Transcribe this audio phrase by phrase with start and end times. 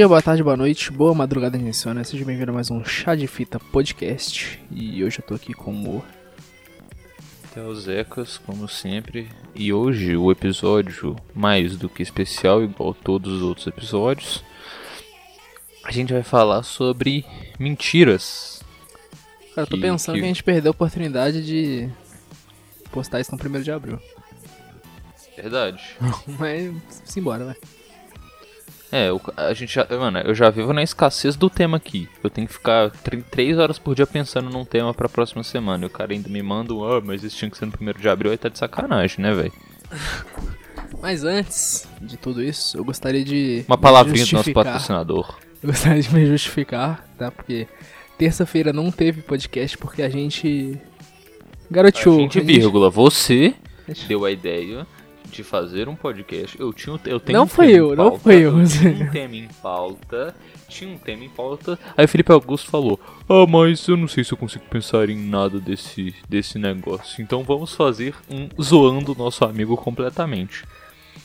[0.00, 2.02] dia, boa tarde, boa noite, boa madrugada insônia.
[2.04, 4.58] Seja bem-vindo a mais um Chá de Fita Podcast.
[4.70, 6.02] E hoje eu tô aqui com o
[7.52, 9.28] Theo Zecas, como sempre.
[9.54, 14.42] E hoje o episódio, mais do que especial, igual todos os outros episódios,
[15.84, 17.26] a gente vai falar sobre
[17.58, 18.62] mentiras.
[19.54, 20.20] Cara, eu tô Que- pensando que...
[20.20, 21.90] que- a gente perdeu a oportunidade de
[22.90, 23.98] postar isso no 1 de abril.
[25.36, 25.82] Verdade.
[26.38, 26.72] Mas
[27.04, 27.56] simbora, vai.
[28.92, 29.86] É, o- a gente já.
[29.88, 32.08] Mano, eu já vivo na escassez do tema aqui.
[32.24, 35.84] Eu tenho que ficar 3 horas por dia pensando num tema pra próxima semana.
[35.84, 38.00] E o cara ainda me manda um, ah, mas isso tinha que ser no 1
[38.00, 39.52] de abril, aí tá de sacanagem, né, velho?
[41.00, 43.64] Mas antes de tudo isso, eu gostaria de.
[43.66, 45.38] Uma palavrinha do nosso patrocinador.
[45.62, 47.30] Eu gostaria de me justificar, tá?
[47.30, 47.66] Porque
[48.18, 50.78] terça-feira não teve podcast porque a gente.
[51.70, 52.18] Garoteou.
[52.18, 53.54] A gente, a gente- vírgula, você
[53.88, 54.86] a gente- deu a ideia
[55.30, 56.58] de fazer um podcast.
[56.60, 58.64] Eu tinha, eu tenho Não um tema eu, em não pauta, fui eu.
[58.66, 60.34] tinha um tema em pauta,
[60.68, 61.78] tinha um tema em pauta.
[61.96, 65.58] Aí Felipe Augusto falou: "Ah, mas eu não sei se eu consigo pensar em nada
[65.60, 67.22] desse desse negócio.
[67.22, 70.64] Então vamos fazer um zoando o nosso amigo completamente."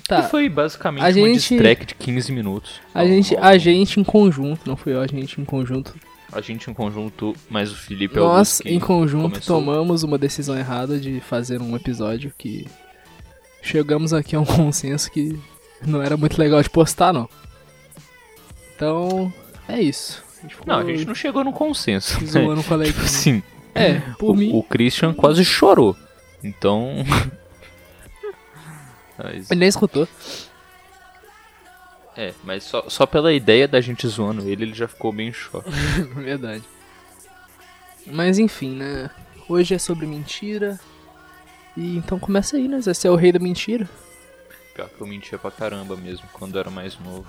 [0.07, 0.19] Tá.
[0.19, 2.79] E foi basicamente A uma gente- distrack de 15 minutos.
[2.93, 5.95] A gente, a gente em conjunto, não fui eu, a gente em conjunto.
[6.31, 9.59] a gente em conjunto, mais o Felipe Nós Augusto em conjunto começou.
[9.59, 12.67] tomamos uma decisão errada de fazer um episódio que
[13.65, 15.37] chegamos aqui a um consenso que
[15.85, 17.29] não era muito legal de postar, não.
[18.75, 19.33] Então,
[19.67, 20.23] é isso.
[20.43, 22.23] A ficou Não, a gente não chegou no consenso.
[22.25, 24.51] zoando com a Tipo assim, É, por o, mim.
[24.53, 25.95] o Christian quase chorou.
[26.43, 27.03] Então.
[29.17, 30.07] mas, Ele nem escutou.
[32.15, 35.33] é, mas só, só pela ideia da gente zoando ele, ele já ficou bem em
[35.33, 35.69] choque.
[36.15, 36.63] Verdade.
[38.05, 39.09] Mas enfim, né?
[39.49, 40.79] Hoje é sobre mentira.
[41.77, 42.81] E então começa aí, né?
[42.81, 43.87] Você é o rei da mentira.
[44.73, 47.25] Pior que eu mentia pra caramba mesmo quando eu era mais novo.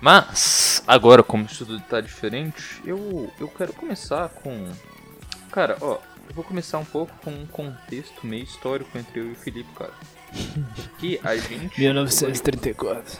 [0.00, 4.68] Mas, agora, como isso tudo tá diferente, eu, eu quero começar com.
[5.50, 9.32] Cara, ó, eu vou começar um pouco com um contexto meio histórico entre eu e
[9.32, 9.92] o Felipe, cara.
[10.98, 11.78] Que a gente.
[11.80, 13.18] 1934.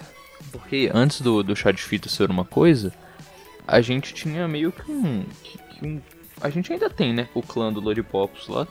[0.51, 2.93] Porque antes do, do chá de fita ser uma coisa,
[3.67, 6.03] a gente tinha meio que um, que- que um-
[6.41, 7.29] A gente ainda tem, né?
[7.34, 8.67] O clã do Lollipops lá.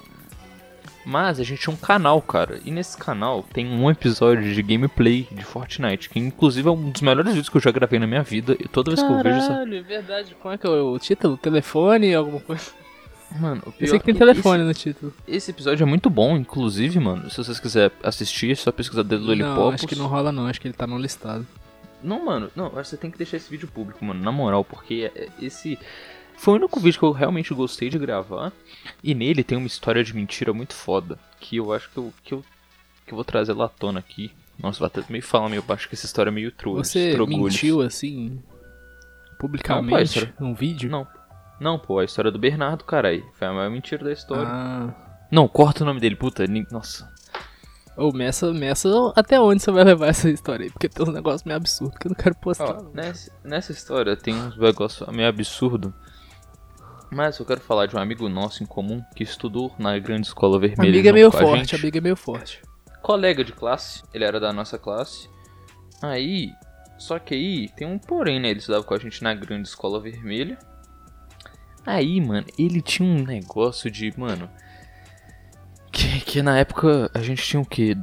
[1.05, 2.59] Mas a gente tinha um canal, cara.
[2.63, 6.09] E nesse canal tem um episódio de gameplay de Fortnite.
[6.09, 8.55] Que inclusive é um dos melhores vídeos que eu já gravei na minha vida.
[8.59, 9.47] E toda vez que eu vejo essa.
[9.49, 10.35] Caralho, é verdade.
[10.41, 11.37] Como é que é o título?
[11.37, 12.71] Telefone, alguma coisa?
[13.39, 15.13] Mano, o Eu pior sei que tem é telefone no título.
[15.27, 17.29] Esse, esse episódio é muito bom, inclusive, mano.
[17.29, 19.57] Se vocês quiserem assistir, é só pesquisar Dedo Lollipops.
[19.57, 21.45] Não, acho que não rola não, acho que ele tá no listado.
[22.03, 25.29] Não, mano, não, você tem que deixar esse vídeo público, mano, na moral, porque é-
[25.41, 25.79] esse
[26.43, 28.51] foi o único vídeo que eu realmente gostei de gravar.
[29.01, 32.33] E nele tem uma história de mentira muito foda, que eu acho que eu, que
[32.33, 32.43] eu,
[33.05, 34.29] que eu vou trazer lá à tona aqui.
[34.59, 37.53] Nossa, vou até meio falar meio baixo que essa história é meio tru, Você trogulhos.
[37.53, 38.29] mentiu assim,
[39.29, 40.33] Não, publicamente, será?
[40.37, 40.89] num vídeo?
[40.89, 41.07] Não,
[41.61, 43.23] não, pô, a história do Bernardo, carai.
[43.39, 44.45] Foi a maior mentira da história.
[44.45, 44.93] Ah.
[45.31, 47.09] Não, corta o nome dele, puta, nossa.
[47.95, 50.71] Ô, Messa, Messa, até onde você vai levar essa história aí?
[50.71, 52.79] Porque tem uns negócios meio absurdos que eu não quero postar.
[52.79, 55.93] Ó, nessa, nessa história tem uns negócios meio absurdo.
[57.13, 60.59] Mas eu quero falar de um amigo nosso em comum que estudou na grande escola
[60.59, 60.89] vermelha.
[60.89, 61.75] amiga é meio forte, gente.
[61.75, 62.61] amiga é meio forte.
[63.01, 65.29] Colega de classe, ele era da nossa classe.
[66.01, 66.51] Aí,
[66.97, 68.49] só que aí tem um porém, né?
[68.49, 70.57] Ele estudava com a gente na grande escola vermelha.
[71.85, 74.49] Aí, mano, ele tinha um negócio de, mano.
[75.91, 77.95] Que, que na época a gente tinha o quê?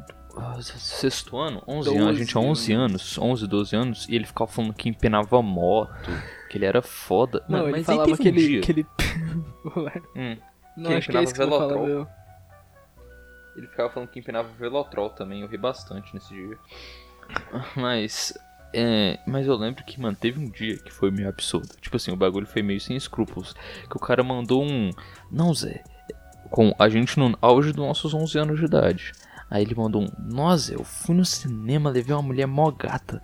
[0.60, 1.62] Sexto ano?
[1.66, 2.08] 11 anos.
[2.08, 4.08] A gente tinha 11 anos, 11, 12 anos.
[4.08, 6.10] E ele ficava falando que empenava moto,
[6.50, 7.42] que ele era foda.
[7.48, 8.60] Não, Mano, ele mas aí falava teve que um ele...
[8.60, 8.86] Que ele...
[10.16, 10.36] Hum,
[10.76, 11.86] não, Que acho que é isso que eu vou falar, Velotrol.
[11.86, 12.08] meu.
[13.56, 15.42] ele ficava falando que empinava velotrol também.
[15.42, 16.58] Eu ri bastante nesse dia.
[17.76, 18.36] Mas.
[18.72, 21.74] É, mas eu lembro que, mano, teve um dia que foi meio absurdo.
[21.80, 23.52] Tipo assim, o bagulho foi meio sem escrúpulos.
[23.88, 24.90] Que o cara mandou um.
[25.28, 25.82] Não, Zé.
[26.50, 29.12] Com a gente no auge dos nossos 11 anos de idade.
[29.50, 30.08] Aí ele mandou um.
[30.32, 33.20] Nossa, eu fui no cinema, levei uma mulher mó gata.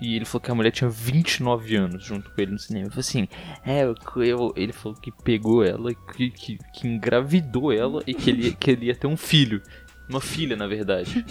[0.00, 2.86] E ele falou que a mulher tinha 29 anos junto com ele no cinema.
[2.86, 3.28] Eu falei assim,
[3.64, 8.30] é, eu, eu- ele falou que pegou ela, que, que, que engravidou ela e que
[8.30, 9.60] ele, que ele ia ter um filho.
[10.08, 11.26] Uma filha, na verdade.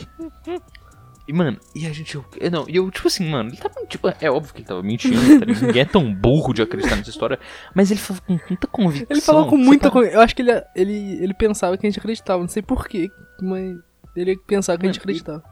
[1.27, 2.15] E, mano, e a gente.
[2.15, 3.75] eu- Não, e eu, tipo assim, mano, ele tava.
[3.85, 5.45] Tipo, é óbvio que ele tava mentindo, tá?
[5.45, 7.37] Ninguém é tão burro de acreditar nessa história.
[7.75, 9.07] Mas ele falou com muita convicção.
[9.09, 10.11] Ele falou com muita coisa.
[10.13, 13.09] Eu acho que ele, ele, ele pensava que a gente acreditava, não sei porquê,
[13.41, 13.77] mas
[14.21, 15.43] ele pensava que a gente Mano, acreditava.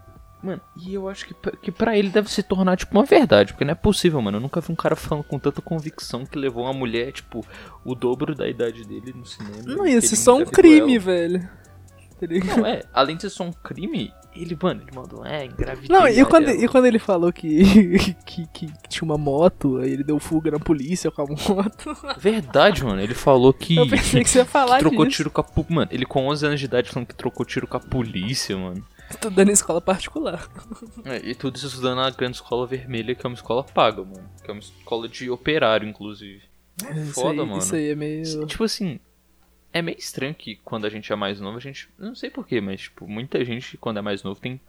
[0.44, 3.53] Mano, e eu acho que, pra- que pra ele deve se tornar, tipo, uma verdade.
[3.53, 4.38] Porque não é possível, mano.
[4.38, 7.44] Eu nunca vi um cara falando com tanta convicção que levou uma mulher, tipo,
[7.83, 9.57] o dobro da idade dele no cinema.
[9.65, 11.39] Não, que ia ele ser só um crime, velho.
[12.19, 12.27] Tá?
[12.57, 12.83] Não, é.
[12.94, 15.88] Além de ser só um crime, Ele, mano, ele mandou, é, engravidei.
[15.90, 20.04] Não, e quando, e quando ele falou que, que, que tinha uma moto, aí ele
[20.04, 21.98] deu fuga na polícia com a moto.
[22.20, 23.78] Verdade, mano, ele falou que.
[23.78, 25.18] Eu pensei que você ia falar que trocou disso.
[25.18, 25.46] tiro com a.
[25.70, 28.86] Mano, ele com 11 anos de idade falando que trocou tiro com a polícia, mano.
[29.10, 30.50] Estudando em escola particular.
[31.06, 34.30] É, e tudo isso estudando na grande escola vermelha, que é uma escola paga, mano.
[34.44, 36.42] Que é uma escola de operário, inclusive.
[36.84, 37.60] É isso, foda, aí, mano.
[37.60, 38.46] isso aí é meio.
[38.48, 39.00] Tipo assim,
[39.77, 41.89] é meio estranho que quando a gente é mais novo, a gente.
[42.00, 44.60] Não sei porquê, mas, tipo, muita gente, quando é mais novo, tem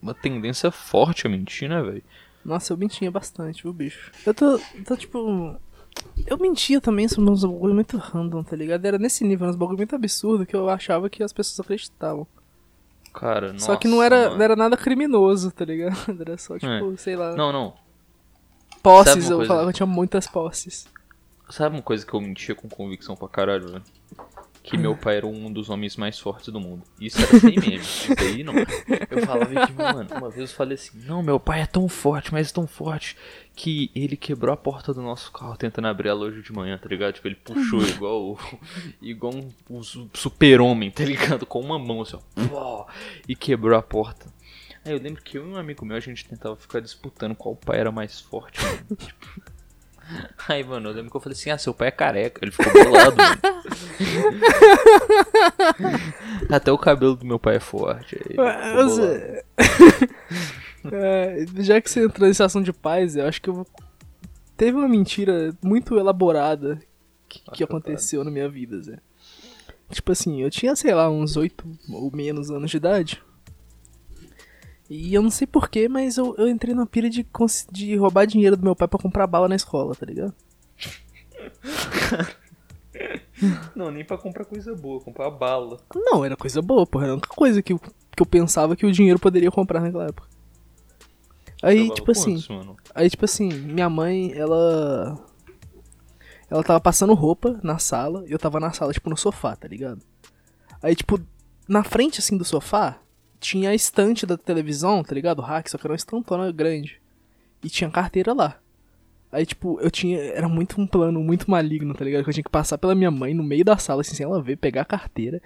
[0.00, 2.02] uma tendência forte a mentir, né, velho?
[2.42, 4.10] Nossa, eu mentia bastante, viu, bicho?
[4.24, 5.54] Eu tô, tô tipo.
[6.26, 8.84] Eu mentia também sobre uns bagulho muito random, tá ligado?
[8.86, 12.26] Era nesse nível, uns bagulho muito absurdo que eu achava que as pessoas acreditavam.
[13.12, 14.36] Cara, Só que não nossa, era, mano.
[14.38, 15.94] não era nada criminoso, tá ligado?
[16.18, 16.96] Era só, tipo, É.
[16.96, 17.36] sei lá.
[17.36, 17.74] Não, não.
[18.82, 19.48] posses, eu coisa?
[19.48, 20.88] falava que eu tinha muitas posses.
[21.50, 23.82] Sabe uma coisa que eu mentia com convicção pra caralho, velho?
[24.62, 26.84] Que meu pai era um dos homens mais fortes do mundo.
[27.00, 27.76] Isso era sem meme.
[27.82, 28.54] Isso aí não.
[29.10, 32.32] Eu falava que, mano, uma vez eu falei assim: Não, meu pai é tão forte,
[32.32, 33.16] mas tão forte
[33.56, 36.88] que ele quebrou a porta do nosso carro tentando abrir ela hoje de manhã, tá
[36.88, 37.12] ligado?
[37.14, 38.38] Tipo, ele puxou igual,
[39.02, 41.44] igual um, um su- super-homem, tá ligado?
[41.44, 42.16] Com uma mão assim,
[42.52, 42.86] ó.
[43.28, 44.26] E quebrou a porta.
[44.84, 47.54] Aí eu lembro que eu e um amigo meu a gente tentava ficar disputando qual
[47.56, 48.96] pai era mais forte, mano.
[48.96, 49.42] Tipo,
[50.48, 52.40] Aí, mano, eu lembro que eu falei assim, ah, seu pai é careca.
[52.44, 53.62] Ele ficou bolado, mano.
[56.50, 58.18] Até o cabelo do meu pai é forte.
[58.74, 59.44] Você-
[60.90, 63.66] É, já que você entrou nesse assunto de paz, eu acho que eu vou...
[64.56, 66.76] teve uma mentira muito elaborada
[67.28, 68.98] que, que Acho aconteceu na minha vida, Zé.
[69.92, 73.22] Tipo assim, eu tinha, sei lá, uns 8 ou menos anos de idade.
[74.94, 77.26] E eu não sei porquê, mas eu, eu entrei na pira de,
[77.70, 80.34] de roubar dinheiro do meu pai pra comprar bala na escola, tá ligado?
[83.74, 85.80] Não, nem pra comprar coisa boa, comprar bala.
[85.94, 87.06] Não, era coisa boa, porra.
[87.06, 90.04] Era a única coisa que eu, que eu pensava que o dinheiro poderia comprar naquela
[90.04, 90.28] época.
[91.62, 92.76] Aí, tipo assim, quantos?
[92.94, 95.18] Aí, tipo assim, minha mãe, ela.
[96.50, 99.66] Ela tava passando roupa na sala e eu tava na sala, tipo, no sofá, tá
[99.66, 100.02] ligado?
[100.82, 101.18] Aí, tipo,
[101.66, 103.01] na frente, assim, do sofá,
[103.42, 105.40] tinha a estante da televisão, tá ligado?
[105.40, 107.00] O rack, só que era uma estantona grande.
[107.62, 108.56] E tinha carteira lá.
[109.30, 110.18] Aí, tipo, eu tinha.
[110.18, 112.22] Era muito um plano muito maligno, tá ligado?
[112.22, 114.42] Que eu tinha que passar pela minha mãe no meio da sala, assim, sem ela
[114.42, 115.42] ver, pegar a carteira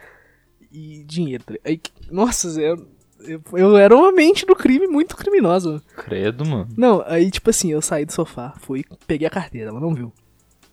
[0.70, 1.44] e dinheiro.
[1.44, 1.68] Tá ligado?
[1.68, 2.86] Aí, nossa, Zé, eu,
[3.24, 5.82] eu, eu era uma mente do crime muito criminosa.
[5.96, 6.68] Credo, mano.
[6.76, 10.12] Não, aí tipo assim, eu saí do sofá, fui, peguei a carteira, ela não viu.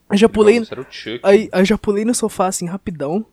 [0.09, 0.75] Aí já pulei, Nossa,
[1.23, 3.25] aí, aí já pulei no sofá assim rapidão,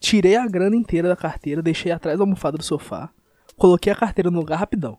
[0.00, 3.10] tirei a grana inteira da carteira, deixei atrás da almofada do sofá,
[3.56, 4.98] coloquei a carteira no lugar rapidão.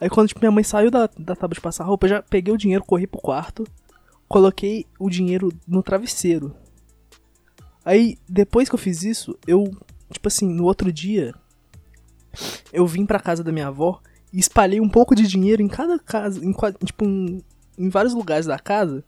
[0.00, 2.52] Aí quando tipo, minha mãe saiu da, da tábua de passar roupa, eu já peguei
[2.52, 3.64] o dinheiro, corri pro quarto,
[4.28, 6.54] coloquei o dinheiro no travesseiro.
[7.84, 9.70] Aí depois que eu fiz isso, eu,
[10.10, 11.34] tipo assim, no outro dia,
[12.72, 14.00] eu vim pra casa da minha avó
[14.32, 16.52] e espalhei um pouco de dinheiro em cada casa, em,
[16.84, 17.42] tipo, em,
[17.78, 19.04] em vários lugares da casa.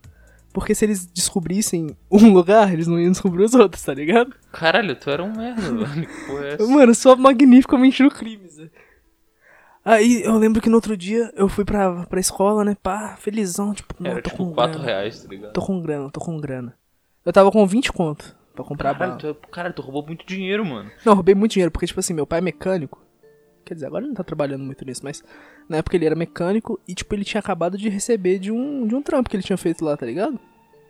[0.53, 4.35] Porque se eles descobrissem um lugar, eles não iam descobrir os outros, tá ligado?
[4.53, 6.07] Caralho, tu era um merda, velho.
[6.07, 6.67] Que porra é essa?
[6.67, 8.46] Mano, sou magnificamente no crime,
[9.85, 13.73] Aí eu lembro que no outro dia eu fui pra, pra escola, né, pá, felizão,
[13.73, 14.85] tipo, não, Era tô tipo com 4 grana.
[14.85, 15.53] reais, tá ligado?
[15.53, 16.75] Tô com grana, tô com grana.
[17.25, 19.21] Eu tava com 20 conto pra comprar Caralho, bala.
[19.21, 20.91] tu, é- caralho, tu roubou muito dinheiro, mano.
[21.05, 23.01] Não, eu roubei muito dinheiro, porque, tipo assim, meu pai é mecânico.
[23.65, 25.23] Quer dizer, agora ele não tá trabalhando muito nisso, mas
[25.69, 28.95] na época ele era mecânico e, tipo, ele tinha acabado de receber de um, de
[28.95, 30.39] um trampo que ele tinha feito lá, tá ligado?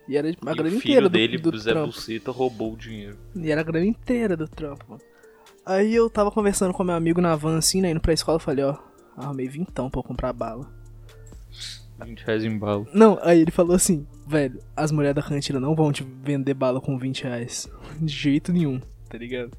[0.07, 1.87] E era tipo, a e grana o inteira filho do, dele, do Zé trampo.
[1.87, 3.17] Buceta, roubou o dinheiro.
[3.35, 5.01] E era a grana inteira do trampo, mano.
[5.67, 8.39] Aí eu tava conversando com meu amigo na van, assim, né, indo pra escola, eu
[8.39, 8.77] falei, ó,
[9.17, 10.65] arrumei vintão pra eu comprar bala.
[11.99, 12.85] 20 reais em bala.
[12.93, 16.79] Não, aí ele falou assim, velho, as mulheres da cantina não vão te vender bala
[16.79, 17.69] com 20 reais.
[17.99, 19.51] De jeito nenhum, tá ligado?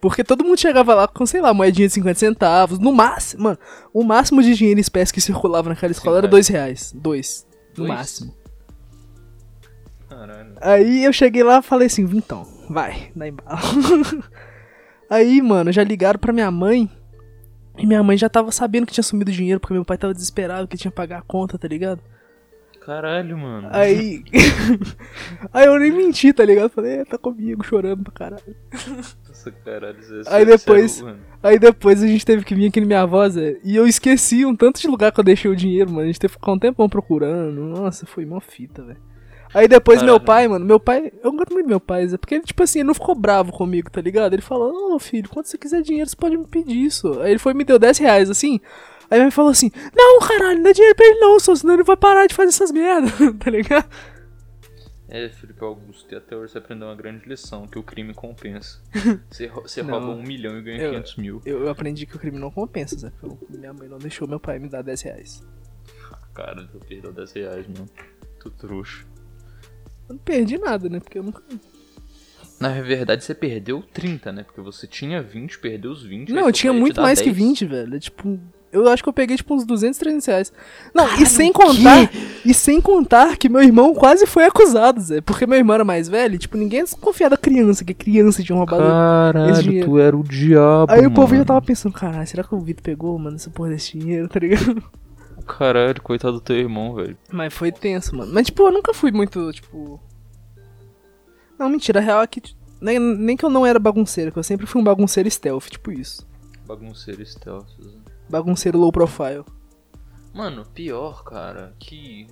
[0.00, 3.58] Porque todo mundo chegava lá com, sei lá, moedinha de 50 centavos, no máximo, mano,
[3.94, 6.92] o máximo de dinheiro espécie que circulava naquela escola era Sim, 2 reais.
[6.92, 7.88] Dois, no Dois?
[7.88, 8.34] máximo.
[10.08, 10.54] Caralho.
[10.60, 13.60] Aí eu cheguei lá e falei assim, então, vai, dá embala.
[15.08, 16.90] Aí, mano, já ligaram pra minha mãe.
[17.78, 20.66] E minha mãe já tava sabendo que tinha sumido dinheiro, porque meu pai tava desesperado,
[20.66, 22.00] que tinha que pagar a conta, tá ligado?
[22.80, 23.68] Caralho, mano.
[23.72, 24.22] Aí.
[25.52, 26.70] aí eu nem menti, tá ligado?
[26.70, 28.56] Falei, é, tá comigo, chorando pra caralho.
[29.28, 30.00] Nossa, caralho.
[30.02, 31.18] Zé, Aí sério, depois- mano.
[31.42, 33.58] Aí depois a gente teve que vir aqui na minha avó, Zé.
[33.64, 36.02] E eu esqueci um tanto de lugar que eu deixei o dinheiro, mano.
[36.02, 37.60] A gente teve que ficar um tempão procurando.
[37.60, 39.00] Nossa, foi mó fita, velho.
[39.56, 40.26] Aí depois meu Caralho.
[40.26, 42.80] pai, mano, meu pai, eu gosto muito do meu pai, Zé, porque ele, tipo assim,
[42.80, 44.34] ele não ficou bravo comigo, tá ligado?
[44.34, 47.20] Ele falou, ô filho, quando você quiser dinheiro, você pode me pedir isso.
[47.22, 48.60] Aí ele foi e me deu 10 reais, assim.
[49.10, 51.84] Aí ele falou assim, não, caralho, não dá dinheiro pra ele não, só senão ele
[51.84, 53.88] vai parar de fazer essas merdas, tá ligado?
[55.08, 58.82] É, Felipe Augusto, e até hoje você aprendeu uma grande lição, que o crime compensa.
[59.30, 59.90] Você, você Não.
[60.00, 61.40] rouba um milhão e ganha Eu- 500 mil.
[61.46, 63.12] Eu, eu aprendi que o crime não compensa, Zé.
[63.22, 65.42] Eu- Minha mãe não deixou meu pai me dar 10 reais.
[66.34, 67.88] Cara, tu perdeu 10 reais, mano.
[68.40, 69.06] Tu trouxa.
[70.08, 71.00] Eu não perdi nada, né?
[71.00, 71.42] Porque eu nunca.
[72.58, 74.42] Na verdade, você perdeu 30, né?
[74.42, 76.32] Porque você tinha 20, perdeu os 20.
[76.32, 77.36] Não, eu tinha muito mais que 10.
[77.36, 77.96] 20, velho.
[77.96, 78.38] É tipo.
[78.72, 80.52] Eu acho que eu peguei tipo uns 200, 300 reais.
[80.94, 82.10] Não, e sem contar.
[82.44, 85.20] E sem contar que meu irmão quase foi acusado, Zé.
[85.20, 88.56] Porque meu irmão era mais velho, e, tipo, ninguém desconfia da criança, que criança tinha
[88.56, 88.82] roubado.
[88.82, 90.92] Caralho, tu era o diabo.
[90.92, 91.44] Aí o povo já mano.
[91.46, 94.82] tava pensando, caralho, será que o Vitor pegou, mano, essa porra desse dinheiro, tá ligado?
[95.46, 97.16] Caralho, coitado do teu irmão, velho.
[97.30, 98.32] Mas foi tenso, mano.
[98.32, 100.00] Mas, tipo, eu nunca fui muito, tipo.
[101.58, 102.40] Não, mentira, a real é que.
[102.40, 105.66] tipo, Nem, nem que eu não era bagunceiro, que eu sempre fui um bagunceiro stealth,
[105.70, 106.26] tipo isso.
[106.66, 107.68] Bagunceiro stealth.
[108.28, 109.44] Bagunceiro low profile.
[110.34, 112.26] Mano, pior, cara, que.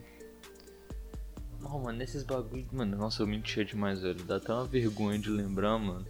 [1.60, 2.66] Não, mano, nesses bagulho.
[2.72, 4.22] Mano, nossa, eu mentia demais, velho.
[4.24, 6.04] Dá até uma vergonha de lembrar, mano.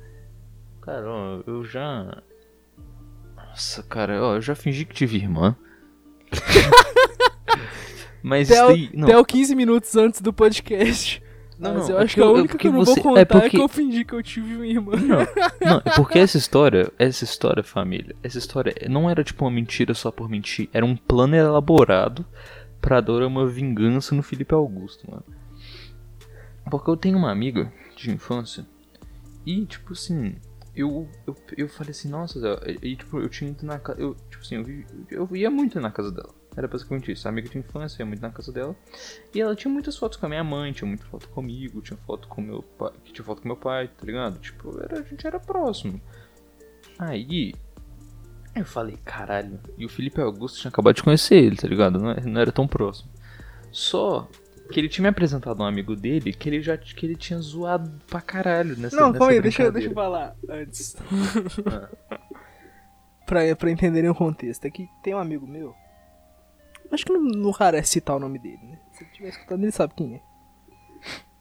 [0.80, 2.22] Cara, ó, eu já.
[3.36, 5.54] Nossa, cara, ó, eu já fingi que tive irmã.
[8.26, 8.90] Mas Até, tem.
[8.94, 11.22] o, até o 15 minutos antes do podcast.
[11.58, 13.24] Não, Mas eu é acho que a eu- única que eu não você- vou é
[13.24, 14.92] contar é, porque- que eu fingi que eu tive uma irmã.
[14.96, 15.18] Não,
[15.60, 19.92] não, é porque essa história, essa história, família, essa história não era tipo uma mentira
[19.92, 22.24] só por mentir, era um plano elaborado
[22.80, 25.22] pra dar uma vingança no Felipe Augusto, mano.
[26.70, 28.66] Porque eu tenho uma amiga de infância
[29.46, 30.34] e, tipo assim,
[30.74, 34.16] eu, eu, eu falei assim, nossa, Zé, e tipo, eu tinha ido na casa, eu,
[34.30, 36.30] tipo assim, eu, vi- eu ia muito na casa dela.
[36.56, 38.76] Era basicamente isso, amiga de infância, ia muito na casa dela.
[39.34, 42.28] E ela tinha muitas fotos com a minha mãe, tinha muita foto comigo, tinha foto
[42.28, 44.38] com meu pai, tinha foto com meu pai, tá ligado?
[44.38, 46.00] Tipo, era, a gente era próximo.
[46.98, 47.52] Aí
[48.54, 51.98] eu falei, caralho, e o Felipe Augusto tinha acabado de conhecer ele, tá ligado?
[51.98, 53.10] Não, é- não era tão próximo.
[53.72, 54.28] Só
[54.70, 57.90] que ele tinha me apresentado um amigo dele que ele já que ele tinha zoado
[58.06, 60.94] pra caralho nessa Não, calma aí, deixa, eu- deixa eu falar antes.
[61.66, 61.88] Ah.
[63.26, 64.64] pra, pra entenderem o contexto.
[64.66, 65.74] É que tem um amigo meu.
[66.92, 68.78] Acho que não, não raro é citar o nome dele, né?
[68.92, 70.20] Se ele estiver escutando, ele sabe quem é.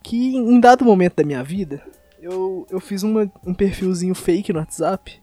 [0.01, 1.81] Que em dado momento da minha vida,
[2.21, 5.21] eu, eu fiz uma, um perfilzinho fake no WhatsApp.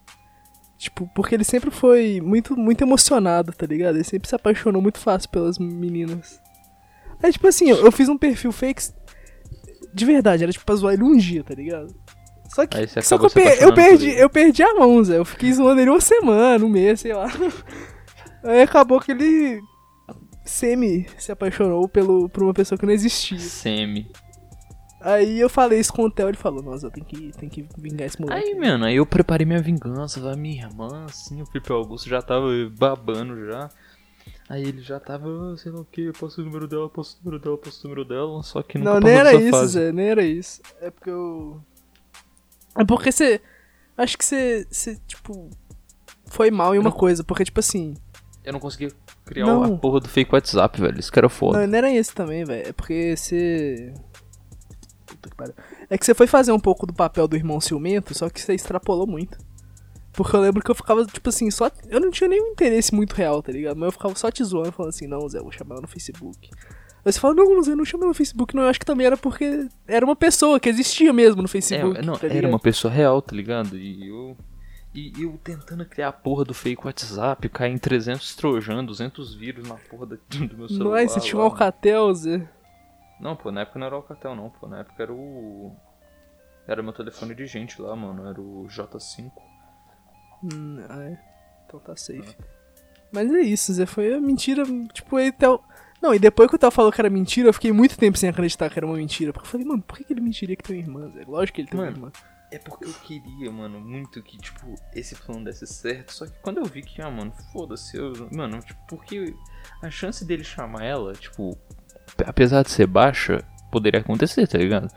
[0.78, 3.96] Tipo, porque ele sempre foi muito, muito emocionado, tá ligado?
[3.96, 6.40] Ele sempre se apaixonou muito fácil pelas meninas.
[7.22, 8.82] Aí, tipo assim, eu, eu fiz um perfil fake
[9.92, 11.94] de verdade, era tipo pra zoar ele um dia, tá ligado?
[12.48, 15.18] Só que, só que eu, per- eu perdi, eu perdi a mão, Zé.
[15.18, 17.26] Eu fiquei zoando ele uma semana, um mês, sei lá.
[18.42, 19.60] Aí acabou que ele
[20.50, 23.38] semi se apaixonou pelo, por uma pessoa que não existia.
[23.38, 24.10] Semi.
[25.00, 27.66] Aí eu falei isso com o Theo, ele falou, nossa, eu tenho que, tenho que
[27.78, 28.48] vingar esse moleque.
[28.48, 32.20] Aí, mano, aí eu preparei minha vingança, a minha irmã, assim, o Felipe Augusto já
[32.20, 33.70] tava babando já.
[34.46, 37.24] Aí ele já tava, ah, sei lá o que, posso o número dela, posso o
[37.24, 39.72] número dela, posso o número dela, só que nunca Não, nem era isso, fase.
[39.72, 40.60] Zé, nem era isso.
[40.80, 41.62] É porque eu.
[42.76, 43.40] É porque você.
[43.96, 45.48] Acho que você, você, tipo.
[46.26, 46.96] Foi mal em uma Não.
[46.96, 47.94] coisa, porque, tipo assim.
[48.44, 48.90] Eu não conseguia
[49.24, 49.64] criar Não.
[49.64, 51.60] a porra do fake WhatsApp, velho, isso que era foda.
[51.60, 52.68] Não, não era esse também, velho.
[52.68, 53.92] É porque você.
[55.06, 55.54] Puta que pariu.
[55.88, 58.54] É que você foi fazer um pouco do papel do irmão ciumento, só que você
[58.54, 59.38] extrapolou muito.
[60.12, 61.70] Porque eu lembro que eu ficava, tipo assim, só.
[61.88, 63.76] Eu não tinha nenhum interesse muito real, tá ligado?
[63.76, 65.88] Mas eu ficava só te zoando, falando assim, não, Zé, eu vou chamar ela no
[65.88, 66.50] Facebook.
[67.04, 68.64] Aí você fala, não, Zé, não chama no Facebook, não.
[68.64, 71.98] Eu acho que também era porque era uma pessoa que existia mesmo no Facebook.
[71.98, 73.76] É, não, tá era uma pessoa real, tá ligado?
[73.76, 74.36] E eu.
[74.92, 79.68] E eu tentando criar a porra do fake WhatsApp, cair em 300 trojan, 200 vírus
[79.68, 80.16] na porra do
[80.48, 81.02] do meu celular.
[81.02, 81.44] Não você tinha um.
[81.44, 82.48] Alcatel, Zé.
[83.20, 84.66] Não, pô, na época não era o Alcatel, não, pô.
[84.66, 85.72] Na época era o.
[86.66, 88.26] Era meu telefone de gente lá, mano.
[88.26, 89.30] Era o J5.
[90.42, 91.18] Hum, ah, é.
[91.66, 92.36] Então tá safe.
[93.12, 93.86] Mas é isso, Zé.
[93.86, 94.64] Foi a mentira.
[94.92, 95.60] Tipo, aí o Theo.
[96.02, 98.28] Não, e depois que o Theo falou que era mentira, eu fiquei muito tempo sem
[98.28, 99.32] acreditar que era uma mentira.
[99.32, 101.24] Porque eu falei, mano, por que, que ele mentiria que tem uma irmã, Zé?
[101.26, 101.90] Lógico que ele tem Mano.
[101.90, 102.12] uma irmã.
[102.52, 106.12] É porque eu queria, mano, muito que, tipo, esse plano desse certo.
[106.12, 108.28] Só que quando eu vi que, ah, mano, foda-se, eu.
[108.32, 109.34] Mano, tipo, porque
[109.80, 111.56] a chance dele chamar ela, tipo,
[112.26, 114.88] apesar de ser baixa, poderia acontecer, tá ligado?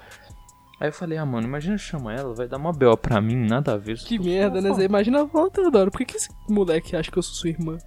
[0.79, 2.97] Aí eu falei, ah, mano, imagina eu chamar ela, vai dar uma B.O.
[2.97, 3.97] pra mim, nada a ver.
[3.99, 4.85] Que merda, né, Zé?
[4.85, 7.77] Imagina, ô Teodoro, por que, que esse moleque acha que eu sou sua irmã?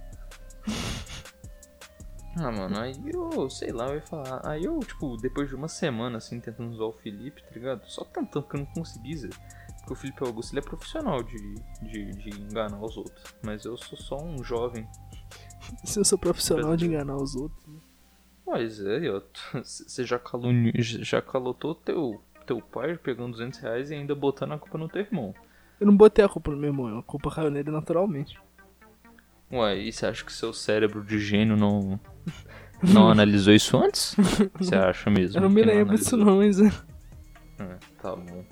[2.39, 4.41] Ah, mano, aí eu, sei lá, eu ia falar.
[4.45, 7.81] Aí eu, tipo, depois de uma semana, assim, tentando usar o Felipe, tá ligado?
[7.87, 9.29] Só tentando, porque eu não consegui, Zé.
[9.79, 13.23] Porque o Felipe Augusto, ele é profissional de, de, de enganar os outros.
[13.41, 14.87] Mas eu sou só um jovem.
[15.83, 17.65] Se eu sou profissional de enganar os outros.
[18.45, 19.21] Mas é, ó,
[19.63, 24.59] você já, caluni- já calotou teu, teu pai pegando 200 reais e ainda botando a
[24.59, 25.33] culpa no teu irmão.
[25.79, 28.39] Eu não botei a culpa no meu irmão, a culpa caiu nele naturalmente.
[29.51, 31.99] Ué, e você acha que seu cérebro de gênio não,
[32.81, 34.15] não analisou isso antes?
[34.59, 35.37] Você acha mesmo?
[35.37, 36.59] Eu não me lembro disso não, mas.
[36.59, 36.71] é.
[38.01, 38.45] Tá bom.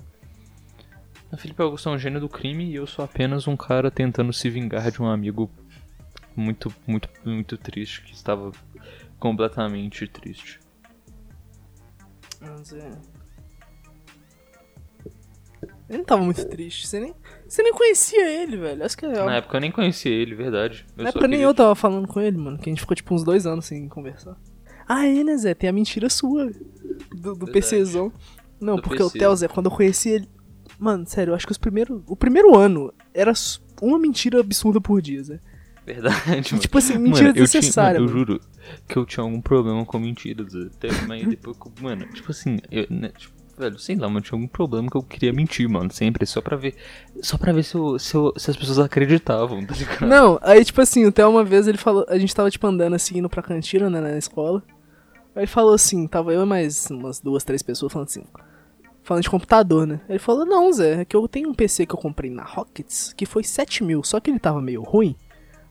[1.32, 4.32] O Felipe Augusto é um gênio do crime e eu sou apenas um cara tentando
[4.32, 5.50] se vingar de um amigo
[6.34, 8.52] muito, muito, muito triste, que estava
[9.18, 10.60] completamente triste.
[12.40, 12.90] Mas é.
[15.88, 16.86] Ele não tava muito triste.
[16.88, 17.14] Você nem,
[17.46, 18.84] você nem conhecia ele, velho.
[18.84, 19.24] Acho que é.
[19.24, 20.84] Na época eu nem conhecia ele, verdade.
[20.96, 22.58] Eu Na época nem eu tava falando com ele, mano.
[22.58, 24.36] Que a gente ficou tipo uns dois anos sem conversar.
[24.88, 25.54] Ah, é, né, Zé?
[25.54, 26.50] Tem a mentira sua.
[27.14, 27.46] Do, do.
[27.52, 28.12] PCzão.
[28.60, 29.18] Não, Do porque o PC.
[29.18, 30.28] Theo, Zé, quando eu conheci ele.
[30.78, 32.02] Mano, sério, eu acho que os primeiros.
[32.06, 33.32] O primeiro ano era
[33.80, 35.40] uma mentira absurda por dia, Zé.
[35.86, 36.60] Verdade, mano.
[36.60, 38.00] Tipo assim, Mano, mentira eu tinha- desnecessária.
[38.00, 38.40] mano, eu juro
[38.88, 40.52] que eu tinha algum problema com mentiras.
[40.52, 44.46] Até, mas depois, mano, tipo assim, eu, né, tipo, velho, sei lá, mano, tinha algum
[44.48, 46.74] problema que eu queria mentir, mano, sempre, só pra ver,
[47.22, 50.06] só pra ver se, eu, se, eu- se as pessoas acreditavam, tá ligado?
[50.06, 52.04] Não, aí tipo assim, Theo uma vez ele falou.
[52.08, 54.62] A gente tava tipo andando assim, indo pra cantina, né, na escola.
[55.34, 58.24] Aí ele falou assim, tava eu e mais umas duas, três pessoas falando assim.
[59.02, 60.00] Falando de computador, né?
[60.08, 63.12] Ele falou, não, Zé, é que eu tenho um PC que eu comprei na Rockets,
[63.16, 65.14] que foi 7 mil, só que ele tava meio ruim.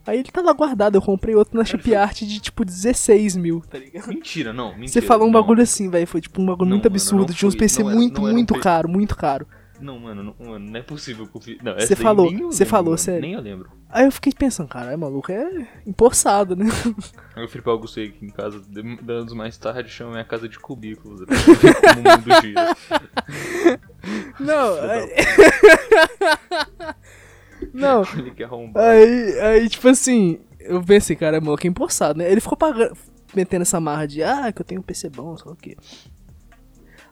[0.07, 3.61] Aí ele tá lá guardado, eu comprei outro na Chip Art de tipo 16 mil,
[3.61, 4.07] tá ligado?
[4.07, 4.87] Mentira, não, mentira.
[4.89, 5.39] Você falou um não.
[5.41, 7.91] bagulho assim, velho, foi tipo um bagulho Não, muito mano, absurdo, tinha uns PC era-
[7.91, 9.47] muito, um muito P- caro, muito caro.
[9.81, 11.57] Não, mano, não, mano, não é possível que eu fiz.
[11.79, 13.21] Você falou, você falou, mano, sério.
[13.21, 13.69] Nem eu lembro.
[13.89, 16.65] Aí eu fiquei pensando, cara, é maluco, é empossado, né?
[17.35, 18.61] Aí o Felipe Augusto veio aqui em casa,
[19.09, 21.21] anos mais tarde, chama minha casa de cubículos.
[21.25, 22.77] como o mundo gira.
[24.39, 25.09] Não, aí...
[27.73, 28.03] Não,
[28.43, 28.83] arrombar.
[28.83, 32.31] Aí, aí, tipo assim, eu pensei, cara, é é empossado, né?
[32.31, 32.95] Ele ficou pagando,
[33.35, 35.77] metendo essa marra de, ah, que eu tenho um PC bom, sei lá o quê.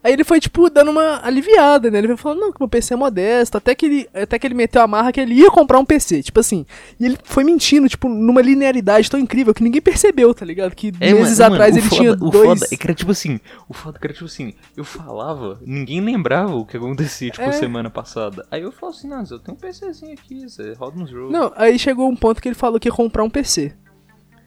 [0.04, 2.00] Aí ele foi, tipo, dando uma aliviada, né?
[2.00, 4.54] Ele foi falando, não, que meu PC é modesto, até que ele, até que ele
[4.54, 6.66] meteu a marra que ele ia comprar um PC, tipo assim.
[7.00, 10.76] E ele foi mentindo, tipo, numa linearidade tão incrível que ninguém percebeu, tá ligado?
[10.76, 12.60] Que É, meses mano, atrás mano, ele o tinha foda, O dois...
[12.60, 13.40] foda é que era tipo assim,
[13.70, 17.46] o foda é que era tipo assim, eu falava, ninguém lembrava o que acontecia, tipo,
[17.48, 17.54] É.
[17.54, 18.46] semana passada.
[18.52, 21.32] Aí eu falo assim, nossa, eu tenho um PCzinho aqui, você roda uns jogos.
[21.32, 23.74] Não, aí chegou um ponto que ele falou que ia comprar um PC.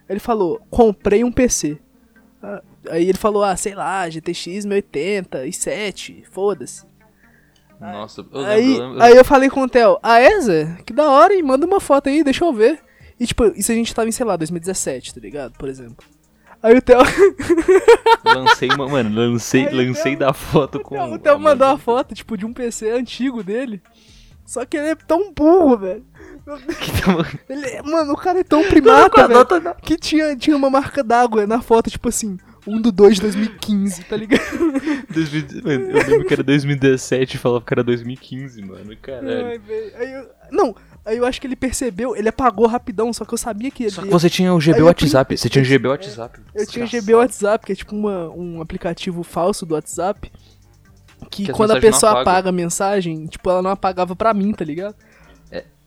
[0.09, 1.79] Ele falou, comprei um PC.
[2.43, 6.85] Ah, Aí ele falou, ah, sei lá, GTX 1080 e 7, foda-se.
[7.81, 9.03] Nossa, eu lembro, Aí, eu lembro.
[9.03, 10.79] aí eu falei com o Theo, ah é, Zé?
[10.87, 12.81] Que da hora, e manda uma foto aí, deixa eu ver.
[13.21, 15.53] E tipo, isso a gente tava em, sei lá, 2017, tá ligado?
[15.59, 16.07] Por exemplo.
[16.63, 16.99] Aí o Theo,
[18.25, 20.99] Lancei uma, mano, lancei, Aí, lancei Theo- da foto com.
[21.15, 23.83] o Theo mandou uma foto, tipo, de um PC antigo dele.
[24.45, 26.05] Só que ele é tão burro, velho.
[27.49, 29.35] Ele, é- mano, o cara é tão primata, velho.
[29.39, 33.23] nota Que tinha, tinha uma marca d'água na foto, tipo assim, 1 do 2 de
[33.23, 34.43] 2015, tá ligado?
[35.11, 38.97] 2000 mano, eu lembro que era 2017 e falava que era 2015, mano.
[39.01, 39.47] Caralho.
[39.47, 39.61] Ai.
[39.99, 43.39] Aí eu, não, aí eu acho que ele percebeu, ele apagou rapidão, só que eu
[43.39, 43.91] sabia que ele.
[43.91, 45.29] Só que você tinha o GB eu WhatsApp.
[45.29, 46.41] print- Você tinha o GB WhatsApp.
[46.55, 47.15] Eu tinha o GB.
[47.15, 50.31] WhatsApp, que é tipo uma, um aplicativo falso do WhatsApp.
[51.31, 54.65] Que, Que quando a pessoa apaga a mensagem, tipo, ela não apagava pra mim, tá
[54.65, 54.95] ligado?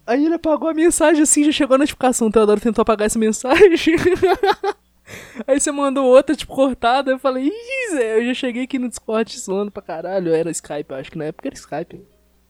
[0.09, 0.13] É.
[0.13, 3.19] Aí ele apagou a mensagem assim, já chegou a notificação, o Teodoro tentou apagar essa
[3.19, 3.95] mensagem.
[5.47, 7.11] Aí você mandou outra, tipo, cortada.
[7.11, 10.33] Eu falei, ih, Zé, eu já cheguei aqui no Discord zoando pra caralho.
[10.33, 12.05] Era Skype, eu acho que na época era Skype.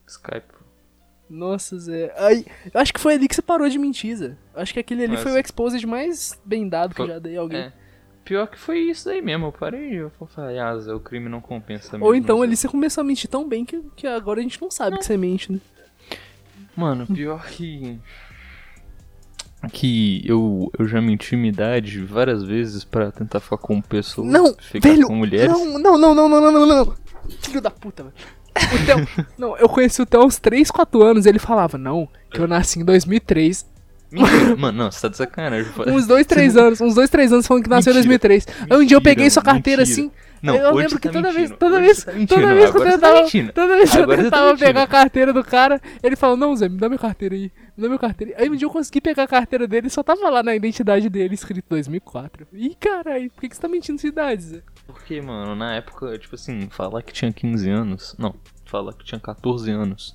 [0.06, 0.54] Skype.
[1.28, 2.12] Nossa, Zé.
[2.18, 4.36] Aí, eu acho que foi ali que você parou de mentir, Zé.
[4.54, 7.18] Eu Acho que aquele ali Mas- foi o exposed mais bem dado que eu já
[7.18, 7.60] dei a alguém.
[7.60, 7.72] É.
[8.24, 9.46] Pior que foi isso aí mesmo.
[9.46, 12.04] Eu parei eu falei, ah, Zé, o crime não compensa mesmo.
[12.04, 14.70] Ou então ali você começou a mentir tão bem que, que agora a gente não
[14.70, 15.60] sabe que você mente, né?
[16.76, 17.98] Mano, pior que.
[19.72, 24.26] Que eu, eu já menti minha idade várias vezes pra tentar ficar com pessoas.
[24.26, 25.52] Não, ficar velho, com mulheres.
[25.52, 26.94] Não, não, não, não, não, não, não, não.
[27.42, 28.14] Filho da puta, velho.
[28.56, 32.40] O Theo, não, eu conheci o Theo uns 3, 4 anos ele falava, não, que
[32.40, 33.68] eu nasci em 2003.
[34.10, 35.70] Mentira, mano, não, você tá de sacanagem.
[35.86, 38.18] Uns 2, 3 anos, uns 2, 3 anos falando que nasceu em Mentira.
[38.18, 38.46] 2003.
[38.68, 40.02] Aí um dia eu peguei Mentira, sua carteira mentira.
[40.02, 40.10] assim.
[40.42, 42.76] Não, eu lembro que tá toda vez, mentindo, toda hoje vez, tá toda vez que
[42.76, 46.16] eu tá tentava, toda vez que eu tá tentava pegar a carteira do cara, ele
[46.16, 48.48] falou, não, Zé, me dá minha carteira aí, me dá minha carteira aí.
[48.48, 51.34] Um dia eu consegui pegar a carteira dele e só tava lá na identidade dele
[51.34, 52.46] escrito 2004.
[52.52, 54.62] Ih, caralho, por que, que você tá mentindo sua idade, Zé?
[54.86, 58.16] Porque, mano, na época, tipo assim, falar que tinha 15 anos.
[58.18, 60.14] Não, falar que tinha 14 anos.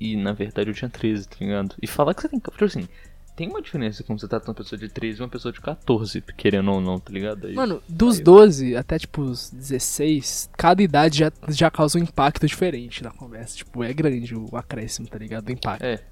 [0.00, 1.76] E na verdade eu tinha 13, tá ligado?
[1.80, 2.40] E falar que você tem.
[2.40, 2.88] Tipo assim,
[3.34, 6.20] tem uma diferença como você tá uma pessoa de 13 e uma pessoa de 14,
[6.36, 7.46] querendo ou não, tá ligado?
[7.46, 11.98] Aí, Mano, dos Aí eu- 12 até tipo os 16, cada idade já, já causa
[11.98, 13.56] um impacto diferente na conversa.
[13.56, 15.48] Tipo, é grande o acréscimo, tá ligado?
[15.48, 15.82] O impacto.
[15.82, 16.02] É.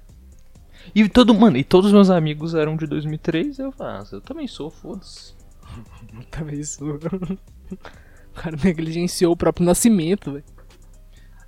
[0.95, 4.21] E todo, mano, e todos os meus amigos eram de 2003, eu falei, ah, eu
[4.21, 5.33] também sou, foda-se.
[6.31, 6.83] Também isso.
[6.83, 10.43] o cara negligenciou o próprio nascimento, velho.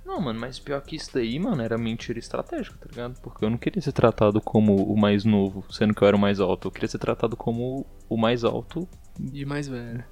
[0.04, 3.18] Não, mano, mas pior que isso daí, mano, era mentira estratégica, tá ligado?
[3.20, 6.20] Porque eu não queria ser tratado como o mais novo, sendo que eu era o
[6.20, 6.68] mais alto.
[6.68, 8.86] Eu queria ser tratado como o mais alto
[9.32, 10.04] E mais velho.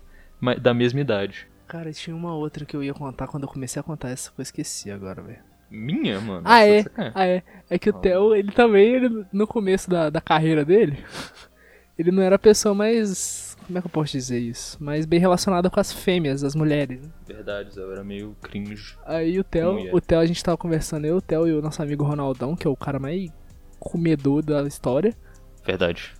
[0.61, 1.46] da mesma idade.
[1.68, 4.42] Cara, tinha uma outra que eu ia contar quando eu comecei a contar essa, eu
[4.42, 5.40] esqueci agora, velho.
[5.70, 6.42] Minha, mano?
[6.44, 6.85] Ah, é?
[7.14, 7.42] Ah, é.
[7.70, 11.02] É que o Theo, ele também, ele, no começo da, da carreira dele,
[11.98, 13.41] ele não era a pessoa mais.
[13.66, 14.83] Como é que eu posso dizer isso?
[14.83, 17.01] Mais bem relacionada com as fêmeas, as mulheres.
[17.03, 17.09] né?
[17.27, 18.96] Verdade, Zé, eu era meio cringe.
[19.07, 19.94] Aí o Theo, Mulher.
[19.94, 22.66] o Theo, a gente tava conversando, eu, o Theo e o nosso amigo Ronaldão, que
[22.66, 23.31] é o cara mais
[23.79, 25.16] comedor da história.
[25.64, 26.12] Verdade.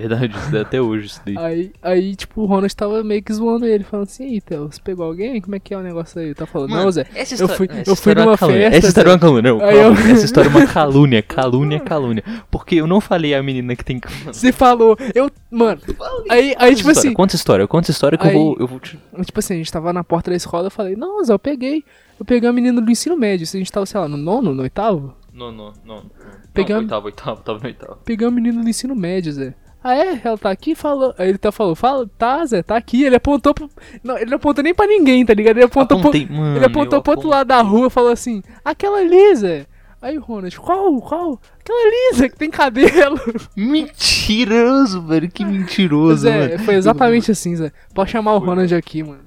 [0.00, 1.36] Verdade, isso daí até hoje, isso daí.
[1.38, 4.80] Aí, aí, tipo, o Ronald tava meio que zoando ele, falando assim, Ei, Theo, você
[4.80, 5.40] pegou alguém?
[5.40, 6.34] Como é que é o negócio aí?
[6.34, 7.06] Tá falando, não, Zé.
[7.14, 8.60] essa eu fui- essa eu fui história é numa uma calúnia.
[8.62, 12.24] festa, Essa história é uma calúnia, não, eu- Essa história é uma calúnia, calúnia, calúnia.
[12.50, 14.00] Porque eu não falei a menina que tem...
[14.26, 15.80] Você falou, eu, mano,
[16.28, 18.56] aí, aí tipo assim, Conta essa história, conta essa história que Aí- eu vou...
[18.60, 18.98] Eu vou te...
[19.24, 21.82] tipo assim, a gente tava na porta da escola, eu falei, não, Zé, eu peguei,
[22.20, 24.62] eu peguei uma menina do ensino médio, a gente tava, sei lá, no nono, no
[24.62, 25.96] oitavo, Não, não, não.
[25.96, 26.10] não.
[26.56, 27.98] Oitavo, oitavo, tava no oitavo.
[28.04, 29.54] peguei uma menina do ensino médio, Zé.
[29.82, 30.20] Ah, é?
[30.24, 30.74] Ela tá aqui?
[30.74, 31.14] Falou.
[31.16, 33.04] Aí ele tá falou, fala, tá, Zé, tá aqui.
[33.04, 33.70] Ele apontou pro.
[34.02, 35.56] Não, ele não apontou nem pra ninguém, tá ligado?
[35.58, 36.08] Ele apontou, pro...
[36.08, 39.66] Apontei, mano, ele apontou pro outro lado da rua e falou assim: aquela ali, Zé.
[40.02, 41.00] Aí o Ronald, qual?
[41.00, 41.40] Qual?
[41.58, 43.18] Aquela Zé, que tem cabelo.
[43.56, 46.64] Mentiroso, velho, que mentiroso, Zé, mano.
[46.64, 47.72] foi exatamente assim, Zé.
[47.94, 49.24] Pode chamar o Ronald aqui, mano.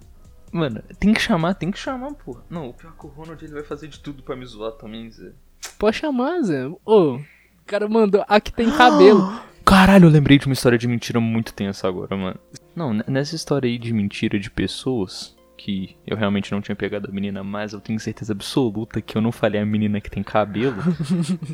[0.52, 2.44] Mano, tem que chamar, tem que chamar, porra.
[2.50, 4.72] Não, o pior é que o Ronald ele vai fazer de tudo pra me zoar
[4.74, 5.32] também, Zé.
[5.78, 6.68] Pode chamar, Zé.
[6.86, 7.22] Ô, o
[7.66, 8.24] cara mandou.
[8.28, 9.22] Aqui tem cabelo.
[9.70, 12.40] Caralho, eu lembrei de uma história de mentira muito tensa agora, mano.
[12.76, 17.14] Não, nessa história aí de mentira de pessoas, que eu realmente não tinha pegado a
[17.14, 20.76] menina, mas eu tenho certeza absoluta que eu não falei a menina que tem cabelo.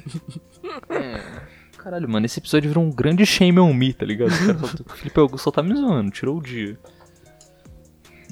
[0.89, 1.21] é.
[1.78, 4.32] Caralho, mano, esse episódio virou um grande shame on me, tá ligado?
[4.32, 6.80] O, o Felipe Augusto só tá me zoando, tirou o dia.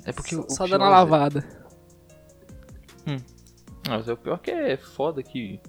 [0.06, 1.46] É porque o Só dando a lavada.
[3.90, 5.60] Ah, mas é o pior que é foda que.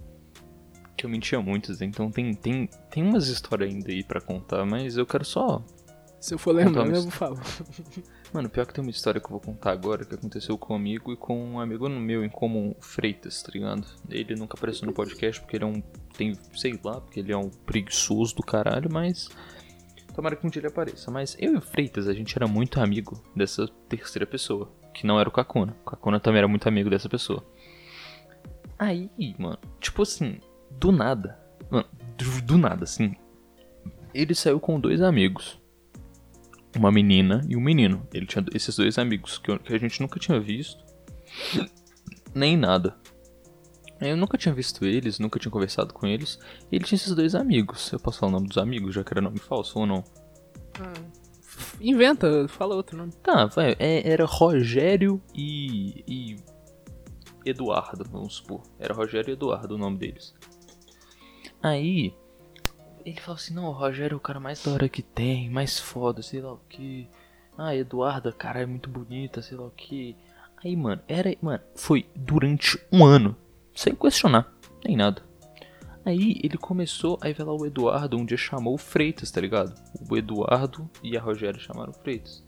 [0.97, 1.73] Que eu mentia muito.
[1.83, 5.63] Então tem, tem, tem umas histórias ainda aí pra contar, mas eu quero só.
[6.25, 7.45] Se eu for lembrando, Contar eu favor.
[8.33, 11.17] Mano, pior que tem uma história que eu vou contar agora que aconteceu comigo e
[11.19, 13.87] com um amigo meu em comum, Freitas, tá ligado?
[14.09, 15.83] Ele nunca apareceu no podcast porque ele é um.
[16.17, 19.29] Tem, sei lá, porque ele é um preguiçoso do caralho, mas.
[20.15, 21.11] Tomara que um dia ele apareça.
[21.11, 25.21] Mas eu e o Freitas, a gente era muito amigo dessa terceira pessoa, que não
[25.21, 25.77] era o Kakuna.
[25.83, 27.45] O Kakuna também era muito amigo dessa pessoa.
[28.79, 30.41] Aí, mano, tipo assim,
[30.79, 31.39] do nada.
[31.71, 31.87] Mano,
[32.45, 33.15] do, nada, assim.
[34.13, 35.61] Ele saiu com dois amigos.
[36.77, 38.07] Uma menina e um menino.
[38.13, 40.85] Ele tinha esses dois amigos que, eu- que a gente nunca tinha visto.
[42.35, 42.97] Nem nada.
[44.01, 46.39] Eu nunca tinha visto eles, nunca tinha conversado com eles.
[46.71, 47.93] E ele tinha esses dois amigos.
[47.93, 50.03] Eu posso falar o nome dos amigos, já que era nome falso ou não?
[51.81, 53.13] Inventa, fala outro nome.
[53.23, 56.37] Tá, vai, é- era Rogério e, e
[57.45, 58.63] Eduardo, vamos supor.
[58.79, 60.35] Era Rogério e Eduardo o nome deles.
[61.65, 62.15] Aí,
[63.07, 65.81] ele falou assim, não, o Rogério é o cara mais da hora que tem, mais
[65.81, 67.09] foda, sei lá o que.
[67.57, 70.15] Ah, Eduarda, cara, é muito bonita, sei lá o que.
[70.63, 73.35] Aí, mano, era, mano, foi durante um ano,
[73.75, 74.53] sem questionar,
[74.85, 75.23] nem nada.
[76.05, 79.75] Aí ele começou a revelar o Eduardo, um dia chamou o Freitas, tá ligado?
[80.11, 82.45] O Eduardo e a Rogério chamaram o Freitas.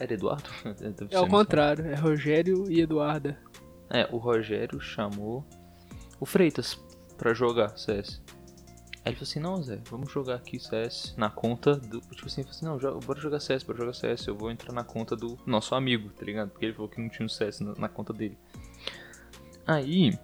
[0.00, 0.48] Era Eduardo?
[1.10, 3.38] É ao ser, contrário, é Rogério e Eduarda.
[3.90, 5.44] É, o Rogério chamou
[6.18, 6.80] o Freitas
[7.22, 8.20] pra jogar CS.
[9.04, 12.00] Aí falou assim, não, Zé, vamos jogar aqui CS na conta do.
[12.00, 14.72] Tipo assim, falou assim, não, jo- bora jogar CS, bora jogar CS, eu vou entrar
[14.72, 16.50] na conta do nosso amigo, tá ligado?
[16.50, 18.36] Porque ele falou que não tinha um CS na, na conta dele.
[19.66, 20.18] Aí.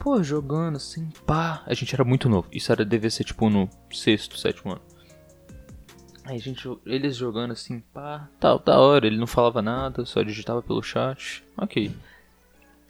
[0.00, 1.62] Pô, jogando assim, pá.
[1.66, 2.46] A gente era muito novo.
[2.52, 4.82] Isso era, devia ser tipo no sexto, sétimo ano.
[6.24, 8.28] Aí a gente, eles jogando assim, pá.
[8.38, 11.42] Tal, da hora, ele não falava nada, só digitava pelo chat.
[11.56, 11.90] Ok.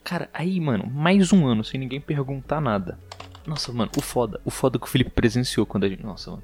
[0.09, 2.99] Cara, aí, mano, mais um ano sem ninguém perguntar nada.
[3.47, 6.03] Nossa, mano, o foda, o foda que o Felipe presenciou quando a gente.
[6.03, 6.42] Nossa, mano.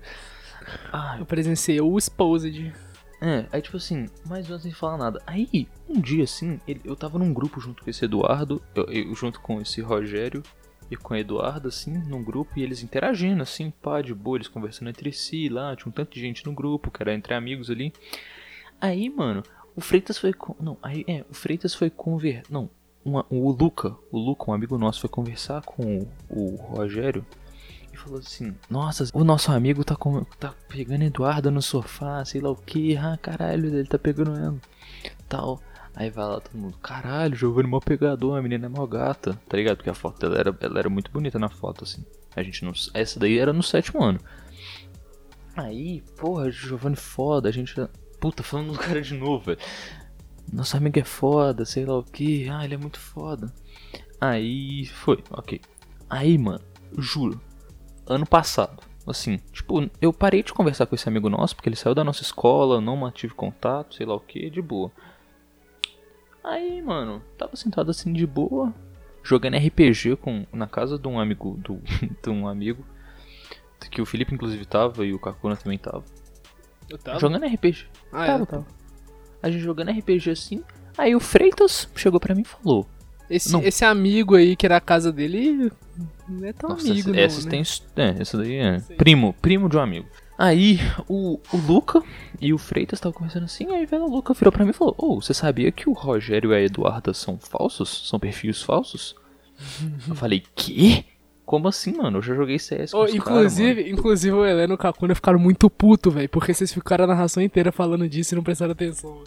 [0.93, 2.73] Ah, Eu presenciei o Exposed.
[3.21, 5.23] é, aí tipo assim, mais um ano sem falar nada.
[5.27, 9.15] Aí, um dia assim, ele- eu tava num grupo junto com esse Eduardo, eu, eu
[9.15, 10.43] junto com esse Rogério
[10.91, 14.49] e com o Eduardo, assim, num grupo, e eles interagindo, assim, pá, de boa, eles
[14.49, 17.71] conversando entre si lá, tinha um tanto de gente no grupo, que era entre amigos
[17.71, 17.93] ali.
[18.79, 19.43] Aí, mano,
[19.75, 20.33] o Freitas foi.
[20.35, 22.43] con- Não, aí, é, o Freitas foi conver.
[22.51, 22.69] Não,
[23.05, 27.25] uma- o Luca, o Luca, um amigo nosso, foi conversar com o, o Rogério
[27.93, 32.25] e falou assim: Nossa, o nosso amigo tá, com, tá pegando a Eduarda no sofá,
[32.25, 34.57] sei lá o que, ah, caralho, ele tá pegando ela.
[35.29, 35.61] Tal.
[35.97, 39.57] Aí vai lá todo mundo, caralho, Giovanni mó pegador, a menina é mó gata, tá
[39.57, 39.77] ligado?
[39.77, 42.05] Porque a foto dela era, ela era muito bonita na foto, assim.
[42.35, 42.73] A gente não.
[42.93, 44.19] Essa daí era no sétimo ano.
[45.57, 47.75] Aí, porra, Giovanni foda, a gente.
[48.21, 49.59] Puta, falando do cara de novo, velho.
[50.55, 52.49] Nosso amigo é foda, sei lá o que.
[52.49, 53.53] Ah, ele é muito foda.
[54.21, 55.61] Aí foi, ok.
[56.09, 56.61] Aí, mano,
[56.97, 57.41] juro,
[58.07, 61.95] ano passado, assim, tipo, eu parei de conversar com esse amigo nosso, porque ele saiu
[61.95, 64.93] da nossa escola, não mantive contato, sei lá o que, de boa.
[66.45, 68.73] Aí, mano, tava sentado assim de boa,
[69.25, 71.57] jogando RPG com, na casa de um amigo.
[71.59, 71.81] Do,
[72.23, 72.85] de um amigo.
[73.91, 76.05] Que o Felipe inclusive tava e o Kakuna também tava.
[76.89, 77.19] Eu tava?
[77.19, 77.87] Jogando RPG.
[78.13, 78.67] Ah, Tava, é, tava.
[79.45, 80.63] A gente jogando RPG assim.
[80.97, 82.89] Aí o Freitas chegou pra mim e falou.
[83.29, 85.71] Esse, esse amigo aí que era a casa dele
[86.27, 87.51] não é tão Nossa, amigo, não, essas né?
[87.51, 87.63] tem.
[87.97, 88.79] É, essa daí é.
[88.79, 88.95] Sim.
[88.95, 90.07] Primo, primo de um amigo.
[90.39, 92.03] Aí o, o Luca
[92.41, 94.95] e o Freitas estavam conversando assim, aí velho, o Luca virou pra mim e falou:
[94.97, 98.09] Ô, você sabia que o Rogério e a Eduarda são falsos?
[98.09, 99.15] São perfis falsos?
[100.09, 101.05] eu falei, quê?
[101.45, 102.19] Como assim, mano?
[102.19, 105.69] Eu já joguei CS com caras, inclusive, inclusive o Heleno e o Kakuna ficaram muito
[105.69, 109.23] puto, velho, porque vocês ficaram a narração inteira falando disso e não prestaram atenção.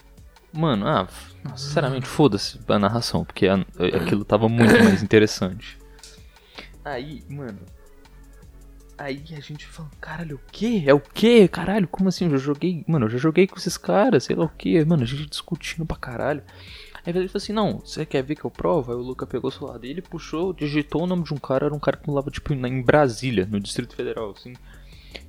[0.58, 1.08] Mano, ah,
[1.56, 3.66] sinceramente, foda-se a narração, porque a-
[3.96, 5.78] aquilo tava muito mais interessante.
[6.84, 7.60] Aí, mano.
[8.98, 10.84] Aí a gente fala, caralho, o quê?
[10.88, 11.48] É o quê?
[11.48, 12.26] Caralho, como assim?
[12.26, 12.84] Eu já joguei.
[12.88, 14.84] Mano, eu já joguei com esses caras, sei lá o quê.
[14.84, 16.42] Mano, a gente discutindo pra caralho.
[17.06, 18.92] Aí ele falou assim, não, você quer ver que eu provo?
[18.92, 21.74] Aí o Luca pegou o celular dele, puxou, digitou o nome de um cara, era
[21.76, 24.54] um cara que morava, tipo, em Brasília, no Distrito Federal, assim.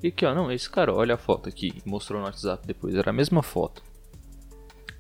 [0.02, 1.82] E aqui, ó, não, esse cara, olha a foto aqui.
[1.84, 3.82] Mostrou no WhatsApp depois, era a mesma foto.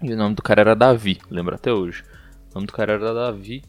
[0.02, 2.04] E o nome do cara era Davi, lembro até hoje.
[2.50, 3.64] O nome do cara era Davi.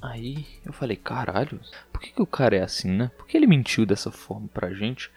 [0.00, 1.60] Aí eu falei, caralho,
[1.92, 3.10] por que, que o cara é assim, né?
[3.18, 5.10] Por que ele mentiu dessa forma pra gente?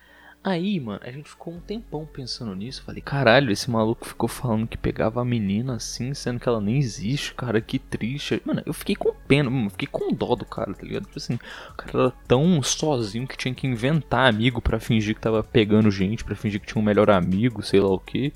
[0.43, 2.81] Aí, mano, a gente ficou um tempão pensando nisso.
[2.81, 6.79] Falei, caralho, esse maluco ficou falando que pegava a menina assim, sendo que ela nem
[6.79, 8.41] existe, cara, que triste.
[8.43, 11.05] Mano, eu fiquei com pena, mano, fiquei com dó do cara, tá ligado?
[11.05, 15.21] Tipo assim, o cara era tão sozinho que tinha que inventar amigo pra fingir que
[15.21, 18.33] tava pegando gente, pra fingir que tinha um melhor amigo, sei lá o que.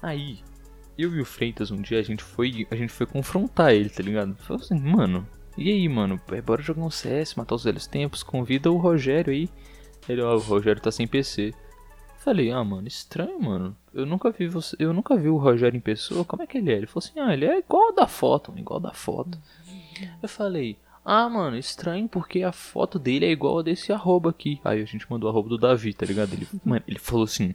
[0.00, 0.38] Aí,
[0.98, 4.02] eu e o Freitas um dia a gente foi, a gente foi confrontar ele, tá
[4.02, 4.34] ligado?
[4.36, 5.26] Falou assim, mano,
[5.56, 9.32] e aí, mano, é, bora jogar um CS, matar os velhos tempos, convida o Rogério
[9.32, 9.48] aí.
[10.08, 11.52] Ele, ó, o Rogério tá sem PC.
[12.18, 13.76] Falei, ah, mano, estranho, mano.
[13.92, 16.24] Eu nunca vi você, eu nunca vi o Rogério em pessoa.
[16.24, 16.76] Como é que ele é?
[16.76, 19.38] Ele falou assim: "Ah, ele é igual da foto, igual da foto".
[20.22, 24.60] Eu falei: "Ah, mano, estranho porque a foto dele é igual a desse arroba aqui".
[24.64, 26.32] Aí a gente mandou o arroba do Davi, tá ligado?
[26.32, 27.52] Ele, mano, ele falou assim: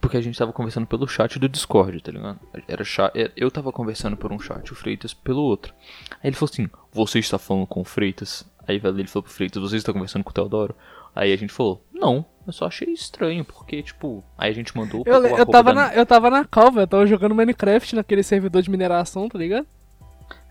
[0.00, 2.40] porque a gente tava conversando pelo chat do Discord, tá ligado?
[2.66, 5.74] Era chat, eu tava conversando por um chat, o Freitas pelo outro.
[6.22, 8.44] Aí ele falou assim: Você está falando com o Freitas?
[8.66, 10.74] Aí ele falou pro Freitas: Você está conversando com o Teodoro?
[11.14, 15.02] Aí a gente falou: Não, eu só achei estranho, porque, tipo, aí a gente mandou
[15.04, 18.22] Eu, o eu, tava da- na, eu tava na calva, eu tava jogando Minecraft naquele
[18.22, 19.66] servidor de mineração, tá ligado?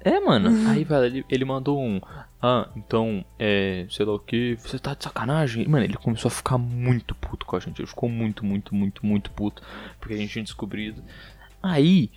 [0.05, 0.69] É, mano.
[0.69, 1.99] Aí, velho, ele, ele mandou um.
[2.39, 3.87] Ah, então, é.
[3.89, 4.55] Sei lá o que.
[4.57, 5.67] Você tá de sacanagem?
[5.67, 7.81] Mano, ele começou a ficar muito puto com a gente.
[7.81, 9.63] Ele ficou muito, muito, muito, muito puto.
[9.99, 11.03] Porque a gente tinha descobrido.
[11.61, 12.11] Aí.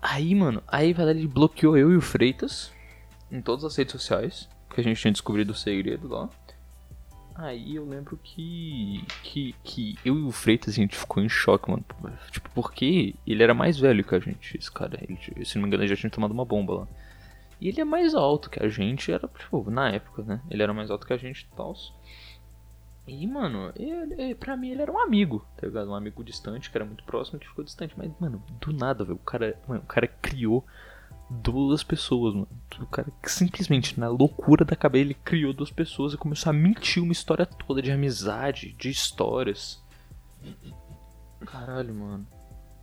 [0.00, 0.62] Aí, mano.
[0.68, 2.72] Aí, velho, ele bloqueou eu e o Freitas.
[3.32, 4.48] Em todas as redes sociais.
[4.68, 6.30] Porque a gente tinha descobrido o segredo lá.
[7.38, 9.54] Aí eu lembro que, que.
[9.62, 11.84] Que eu e o Freitas a gente ficou em choque, mano.
[12.30, 14.98] Tipo, porque ele era mais velho que a gente, esse cara.
[15.02, 16.88] Ele, se não me engano, ele já tinha tomado uma bomba lá.
[17.60, 20.40] E ele é mais alto que a gente, era, tipo, na época, né?
[20.50, 21.74] Ele era mais alto que a gente e tal.
[23.06, 25.90] E, mano, ele, pra mim ele era um amigo, tá ligado?
[25.90, 27.94] Um amigo distante, que era muito próximo, que ficou distante.
[27.96, 29.16] Mas, mano, do nada, velho.
[29.16, 30.64] O cara, mano, o cara criou
[31.28, 32.48] duas pessoas, mano.
[32.80, 36.52] O cara que simplesmente, na loucura da cabeça, ele criou duas pessoas e começou a
[36.52, 39.82] mentir uma história toda de amizade, de histórias.
[41.44, 42.26] Caralho, mano.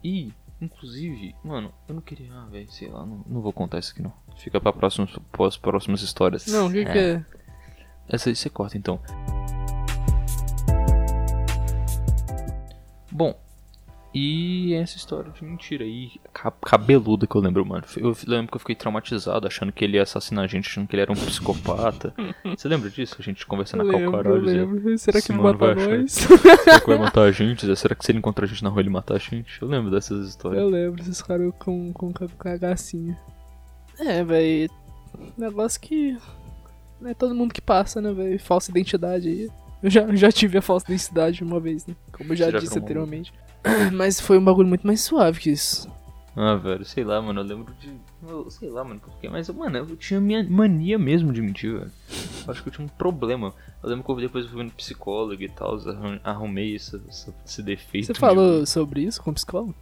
[0.04, 2.34] E, inclusive, mano, eu não queria.
[2.34, 4.14] Ah, velho, sei lá, não, não vou contar isso aqui não.
[4.38, 6.48] Fica pra próximas, pras próximas histórias.
[6.48, 7.26] Não, o que, que é?
[8.08, 9.00] Essa aí você corta então.
[13.12, 13.40] Bom,
[14.14, 17.84] e essa história de mentira aí, ca- cabeluda que eu lembro, mano.
[17.98, 20.96] Eu lembro que eu fiquei traumatizado achando que ele ia assassinar a gente, achando que
[20.96, 22.14] ele era um psicopata.
[22.56, 23.16] Você lembra disso?
[23.18, 24.86] A gente conversando lembro, eu Calcarolhos.
[24.86, 24.98] e-.
[25.00, 26.12] Será que mano matar vai achar- nós?
[26.12, 27.76] Será que vai matar a gente?
[27.76, 29.62] Será que se ele encontrar a gente na rua ele matar a gente?
[29.62, 30.62] Eu lembro dessas histórias.
[30.62, 33.18] Eu lembro, esses caras com, com ca- cagacinho.
[34.00, 34.70] É, véi.
[35.38, 36.18] Negócio que.
[37.02, 38.38] Não é todo mundo que passa, né, véi?
[38.38, 39.50] Falsa identidade aí.
[39.84, 41.94] Eu já, já tive a falsa identidade uma vez, né?
[42.14, 43.34] Como eu já já disse anteriormente.
[43.94, 45.92] Mas foi um bagulho muito mais suave que isso.
[46.36, 47.94] Ah, velho, sei lá, mano, eu lembro de.
[48.28, 49.30] eu sei lá, mano, por quê?
[49.30, 51.92] Mas, mano, eu tinha minha mania mesmo de mentir, velho.
[52.46, 53.54] Eu acho que eu tinha um problema.
[53.84, 57.00] Eu lembro que eu depois fui no psicólogo e tal, arrum- arrumei esse,
[57.46, 58.08] esse, defeito.
[58.08, 59.76] Você de- falou sobre isso com o psicólogo?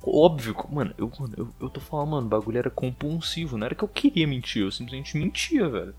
[0.00, 3.58] Óbvio, mano, eu, mano eu, eu tô falando, mano, o bagulho era compulsivo.
[3.58, 5.94] Não era que eu queria mentir, eu simplesmente mentia, velho.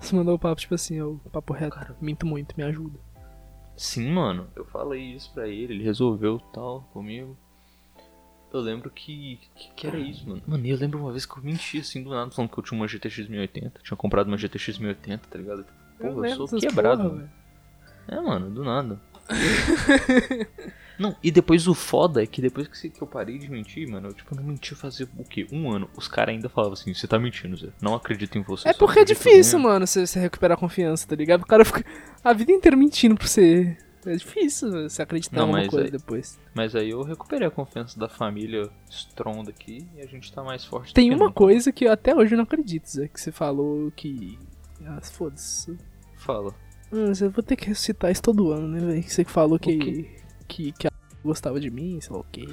[0.00, 1.76] Você mandou o papo, tipo assim, o papo reto.
[1.76, 1.96] Cara.
[2.00, 2.98] Minto muito, me ajuda.
[3.76, 7.36] Sim, mano, eu falei isso pra ele, ele resolveu tal comigo.
[8.52, 10.42] Eu lembro que, que, que era isso, mano.
[10.46, 12.78] Mano, eu lembro uma vez que eu menti assim do nada, falando que eu tinha
[12.78, 13.80] uma GTX 1080.
[13.82, 15.64] Tinha comprado uma GTX 1080, tá ligado?
[15.96, 17.30] Porra, eu, lembro sou quebrado, porra, mano.
[18.08, 19.00] É, mano, do nada.
[21.00, 24.12] Não, e depois o foda é que depois que, eu parei de mentir, mano, eu
[24.12, 25.46] tipo, não menti fazer o quê?
[25.50, 25.88] Um ano.
[25.96, 27.68] Os caras ainda falavam assim, você tá mentindo, Zé.
[27.80, 28.68] Não acredito em você.
[28.68, 31.40] É porque é difícil, em- mano, você, você recuperar a confiança, tá ligado?
[31.42, 31.84] O cara fica
[32.22, 33.76] a vida inteira mentindo pra você.
[34.06, 36.38] É difícil você acreditar Não, em alguma mas coisa aí- depois.
[36.54, 40.64] Mas aí eu recuperei a confiança da família Stronda aqui e a gente tá mais
[40.64, 40.92] forte.
[40.92, 41.32] do Tem uma nunca.
[41.34, 44.38] coisa que eu até hoje não acredito, Zé, que você falou que.
[44.86, 45.76] Ah, foda-se.
[46.16, 46.54] Fala.
[46.92, 49.02] Hum, eu vou ter que recitar isso todo ano, né, velho?
[49.02, 50.08] Que você falou que,
[50.48, 50.72] que.
[50.72, 50.88] que
[51.24, 52.46] gostava de mim, sei lá o quê.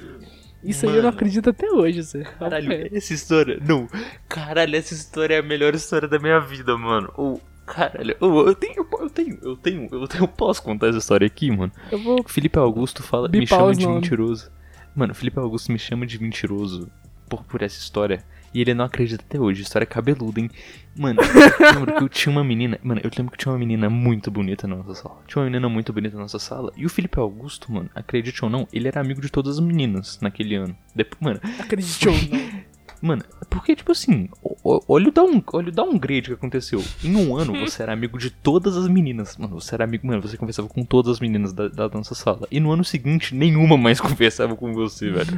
[0.62, 1.16] Isso aí eu não Mano.
[1.16, 2.22] acredito até hoje, Zé.
[2.22, 2.88] Caralho, É.
[2.92, 3.58] essa história.
[3.66, 3.88] Não,
[4.28, 7.12] caralho, essa história é a melhor história da minha vida, mano.
[7.16, 10.98] O caralho, ô, eu tenho, eu tenho, eu tenho, eu tenho, eu posso contar essa
[10.98, 11.72] história aqui, mano.
[11.92, 12.24] Eu vou.
[12.26, 14.50] Felipe Augusto fala, me chama de mentiroso.
[14.96, 16.90] Mano, Felipe Augusto me chama de mentiroso
[17.28, 18.24] por, por essa história.
[18.52, 19.62] E ele não acredita até hoje.
[19.62, 20.50] História cabeluda, hein?
[20.96, 22.78] Mano, eu lembro que eu tinha uma menina.
[22.82, 25.18] Mano, eu lembro que tinha uma menina muito bonita na nossa sala.
[25.26, 26.72] Tinha uma menina muito bonita na nossa sala.
[26.76, 30.18] E o Felipe Augusto, mano, acredite ou não, ele era amigo de todas as meninas
[30.20, 30.76] naquele ano.
[30.94, 32.67] Depois, mano, Acredite ou não.
[33.00, 34.28] Mano, porque, tipo assim,
[34.64, 36.82] olha o, down, olha o downgrade que aconteceu.
[37.04, 39.36] Em um ano, você era amigo de todas as meninas.
[39.36, 42.48] Mano, você era amigo, mano, você conversava com todas as meninas da, da nossa sala.
[42.50, 45.28] E no ano seguinte, nenhuma mais conversava com você, velho.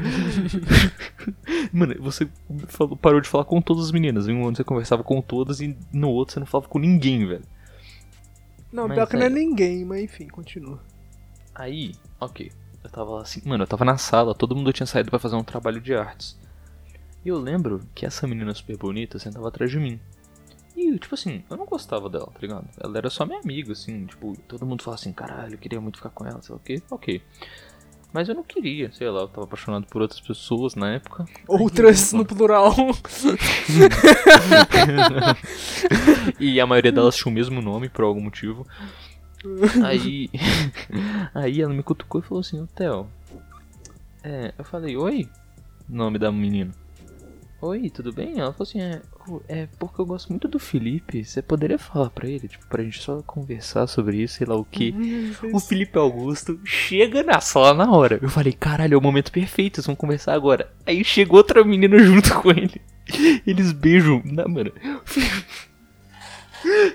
[1.72, 2.28] mano, você
[2.68, 4.26] falou- parou de falar com todas as meninas.
[4.28, 7.26] Em um ano você conversava com todas e no outro você não falava com ninguém,
[7.26, 7.44] velho.
[8.72, 10.80] Não, Mas pior que não é aí- ninguém, mas enfim, continua.
[11.54, 12.50] Aí, ok.
[12.82, 15.36] Eu tava lá assim, mano, eu tava na sala, todo mundo tinha saído pra fazer
[15.36, 16.38] um trabalho de artes.
[17.24, 20.00] E eu lembro que essa menina super bonita sentava atrás de mim.
[20.76, 22.66] E, tipo assim, eu não gostava dela, tá ligado?
[22.78, 25.96] Ela era só minha amiga, assim, tipo, todo mundo falava assim, caralho, eu queria muito
[25.96, 27.22] ficar com ela, sei lá o quê, ok.
[28.12, 31.26] Mas eu não queria, sei lá, eu tava apaixonado por outras pessoas na época.
[31.46, 32.74] Outras no plural.
[36.40, 38.66] e a maioria delas tinha o mesmo nome por algum motivo.
[39.84, 40.28] Aí.
[41.32, 43.06] aí ela me cutucou e falou assim, Theo.
[44.24, 45.28] É, eu falei, oi?
[45.88, 46.72] Nome da menina.
[47.62, 48.38] Oi, tudo bem?
[48.38, 51.22] Ela falou assim, é, "Oh, é porque eu gosto muito do Felipe.
[51.22, 54.64] Você poderia falar pra ele, tipo, pra gente só conversar sobre isso, sei lá o
[54.64, 54.94] que.
[55.52, 58.18] O Felipe Augusto chega na sala na hora.
[58.22, 60.70] Eu falei, caralho, é o momento perfeito, eles vão conversar agora.
[60.86, 62.80] Aí chegou outra menina junto com ele.
[63.46, 64.22] Eles beijam.
[64.24, 64.72] Na, mano.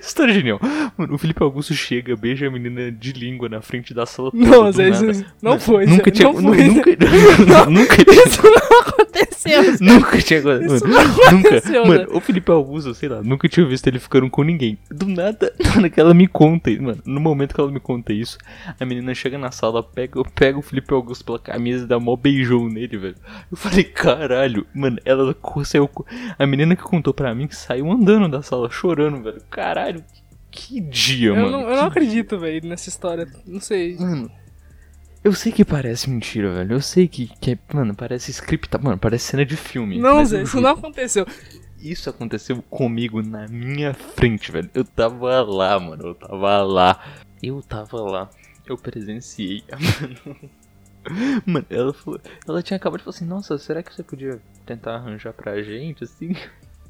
[0.01, 0.60] História genial.
[0.97, 4.43] Mano, o Felipe Augusto chega, beija a menina de língua na frente da sala toda.
[4.45, 5.12] Não, do Zé, nada.
[5.12, 5.86] isso não foi.
[5.88, 6.32] Nunca tinha.
[6.32, 6.89] não foi, nunca,
[7.69, 8.23] nunca tinha.
[8.25, 9.35] Isso não aconteceu.
[9.49, 9.84] Zé.
[9.84, 12.08] Nunca tinha mano, Isso não nunca, aconteceu, mano, né?
[12.12, 14.77] o Felipe Augusto, sei lá, nunca tinha visto ele ficando com ninguém.
[14.89, 18.13] Do nada, na hora que ela me conta, mano, no momento que ela me conta
[18.13, 18.38] isso,
[18.79, 22.15] a menina chega na sala, pega, pega o Felipe Augusto pela camisa e dá mó
[22.15, 23.15] beijão nele, velho.
[23.51, 25.89] Eu falei, caralho, mano, ela saiu,
[26.38, 29.41] a menina que contou pra mim que saiu andando da sala, chorando, velho.
[29.49, 30.03] Caralho,
[30.51, 31.51] que dia, Eu mano.
[31.51, 33.27] não, eu não acredito, velho, nessa história.
[33.45, 33.97] Não sei.
[33.97, 34.31] Mano,
[35.26, 36.74] eu sei que parece mentira, velho.
[36.74, 39.98] Eu sei que, que é, mano, parece script, mano, parece cena de filme.
[39.98, 41.26] Não, Zé, isso não aconteceu.
[41.80, 44.70] Isso aconteceu comigo na minha frente, velho.
[44.72, 46.10] Eu tava lá, mano.
[46.10, 47.04] Eu tava lá.
[47.42, 48.30] Eu tava lá.
[48.68, 49.64] Eu presenciei.
[51.06, 52.20] Mano, mano ela falou.
[52.48, 56.04] Ela tinha acabado de falar assim: Nossa, será que você podia tentar arranjar pra gente
[56.04, 56.36] assim?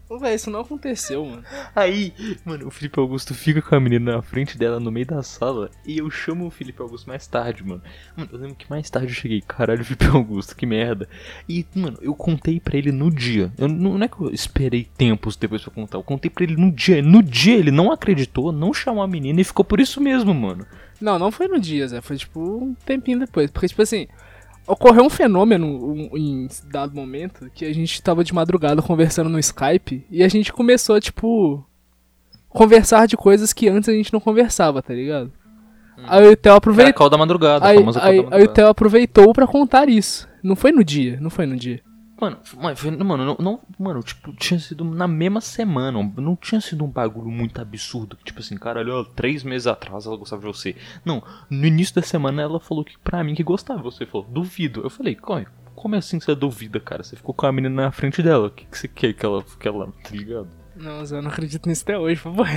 [0.08, 1.44] Ô, Velho, isso não aconteceu, mano.
[1.76, 2.14] Aí,
[2.46, 5.72] mano, o Felipe Augusto fica com a menina na frente dela no meio da sala
[5.84, 7.82] e eu chamo o Felipe Augusto mais tarde, mano.
[8.16, 11.10] Mano, eu lembro que mais tarde eu cheguei, caralho, Felipe Augusto, que merda.
[11.50, 13.52] E, mano, eu contei pra ele no dia.
[13.58, 16.56] Eu, não não é que eu esperei tempos depois pra contar, eu contei pra ele
[16.56, 17.02] no dia.
[17.02, 20.68] No dia ele não acreditou, não chamou a menina e ficou por isso mesmo, mano.
[21.02, 22.00] Não, não foi no dia, Zé.
[22.02, 23.52] Foi tipo um tempinho depois.
[23.52, 24.08] Porque, tipo assim,
[24.68, 29.40] ocorreu um fenômeno um- em dado momento que a gente tava de madrugada conversando no
[29.40, 31.64] Skype e a gente começou, tipo,
[32.50, 35.32] conversar de coisas que antes a gente não conversava, tá ligado?
[36.08, 36.94] Aí o Theo a aproveitou.
[36.94, 38.48] call da madrugada, Aí, aí, da aí o.
[38.50, 40.28] Theo aproveitou pra contar isso.
[40.44, 41.80] Não foi no dia, não foi no dia.
[42.20, 42.38] Mano,
[43.04, 47.30] mano, não, não- mano, tipo, tinha sido na mesma semana, não tinha sido um bagulho
[47.30, 50.76] muito absurdo, que tipo assim, caralho, ó, três meses atrás ela gostava de você.
[51.04, 54.82] Não, no início da semana ela falou que pra mim que gostava, você falou, duvido.
[54.82, 55.46] Eu falei, como,
[55.76, 57.04] como é assim que você duvida, cara?
[57.04, 59.44] Você ficou com a menina na frente dela, o que, que você quer que ela,
[59.44, 60.48] que ela, tá ligado?
[60.78, 62.48] Não, Zé, eu não acredito nisso até hoje, por favor.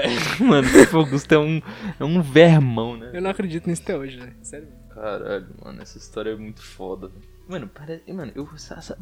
[0.40, 1.60] mano, o Augusto é um,
[2.00, 3.10] é um vermão, né?
[3.14, 4.32] Eu não acredito nisso até hoje, Zé.
[4.42, 4.68] Sério.
[4.94, 7.08] Caralho, mano, essa história é muito foda.
[7.08, 7.35] velho.
[7.48, 8.48] Mano, parece, mano eu,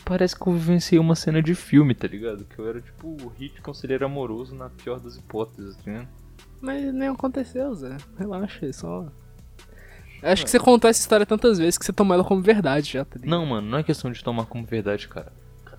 [0.04, 2.44] parece que eu vivenciei uma cena de filme, tá ligado?
[2.44, 6.08] Que eu era tipo o hit conselheiro amoroso na pior das hipóteses, tá ligado?
[6.60, 7.96] Mas nem aconteceu, Zé.
[8.18, 9.06] Relaxa, é só.
[10.22, 13.04] Acho que você contou essa história tantas vezes que você tomou ela como verdade já,
[13.04, 13.30] tá ligado?
[13.30, 15.32] Não, mano, não é questão de tomar como verdade, cara.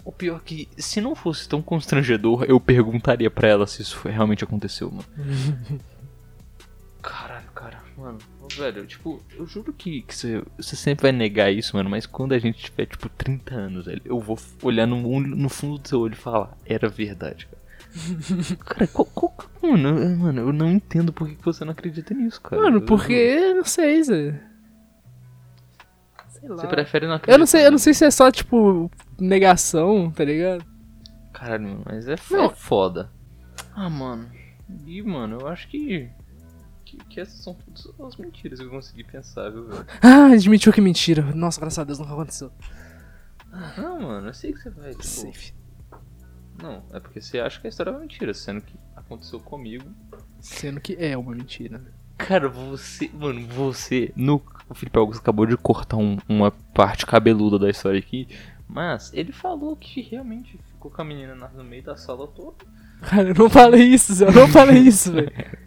[0.03, 4.07] O pior é que, se não fosse tão constrangedor, eu perguntaria pra ela se isso
[4.07, 5.05] realmente aconteceu, mano.
[7.01, 8.19] Caralho, cara, mano.
[8.57, 12.33] Velho, tipo, eu juro que, que você, você sempre vai negar isso, mano, mas quando
[12.33, 15.99] a gente tiver, tipo, 30 anos, velho, eu vou olhar no, no fundo do seu
[15.99, 17.65] olho e falar, era verdade, cara.
[18.65, 22.41] cara, qual, qual, mano, eu- mano, eu não entendo por que você não acredita nisso,
[22.41, 22.61] cara.
[22.61, 23.53] Mano, Eu- porque.
[23.53, 24.41] Não sei, Zé.
[26.29, 26.57] Sei lá.
[26.57, 27.35] Você prefere não acreditar?
[27.35, 30.65] Eu não sei, eu não sei se é só, tipo, negação, tá ligado?
[31.33, 32.45] Caralho, mas é, Não.
[32.45, 33.09] é foda.
[33.73, 34.29] Ah, mano.
[34.85, 36.09] E, mano, eu acho que.
[36.97, 39.85] Que, que essas são todas as mentiras que eu consegui pensar, viu, velho?
[40.01, 41.21] Ah, admitiu que mentira.
[41.33, 42.51] Nossa, graças a Deus nunca aconteceu.
[43.77, 44.91] Não, mano, eu sei que você vai.
[44.91, 45.53] Tipo, Safe.
[46.61, 49.85] Não, é porque você acha que a história é mentira, sendo que aconteceu comigo.
[50.39, 51.81] Sendo que é uma mentira.
[52.17, 53.09] Cara, você.
[53.13, 54.11] Mano, você.
[54.15, 58.27] No, o Felipe Augusto acabou de cortar um- uma parte cabeluda da história aqui.
[58.67, 62.65] Mas ele falou que realmente ficou com a menina na- no meio da sala toda.
[63.01, 64.23] Cara, eu não falei isso.
[64.23, 65.31] Eu não falei isso, velho.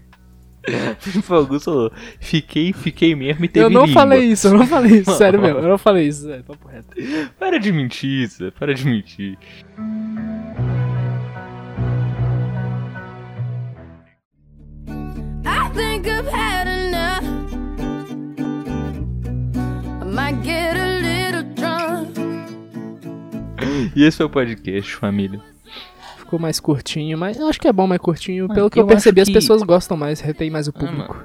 [0.99, 4.55] O Felipe Augusto falou: fiquei, fiquei mesmo e teve Eu não língua." falei isso, eu
[4.55, 5.12] não falei isso.
[5.16, 6.43] Sério mesmo, eu não falei isso, Zé.
[6.43, 6.89] Papo reto.
[7.39, 9.37] Para de mentir, Zé, para de mentir.
[15.45, 17.25] I think I've had enough.
[20.03, 22.19] I might get a little drunk.
[23.97, 25.41] E esse foi o podcast, família.
[26.29, 28.45] Ficou mais curtinho, mas eu acho que é bom mais curtinho.
[28.49, 30.72] Mano, Pelo que eu, eu percebi, acho as que- pessoas gostam mais, retém mais o
[30.76, 31.24] Ah, público.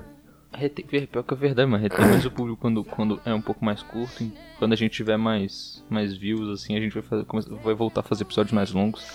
[0.55, 1.83] Retém, ver- pior que é verdade, mano.
[1.83, 4.23] Retém mais o público quando, quando é um pouco mais curto.
[4.23, 7.25] e Quando a gente tiver mais, mais views, assim, a gente vai, fazer,
[7.61, 9.05] vai voltar a fazer episódios mais longos.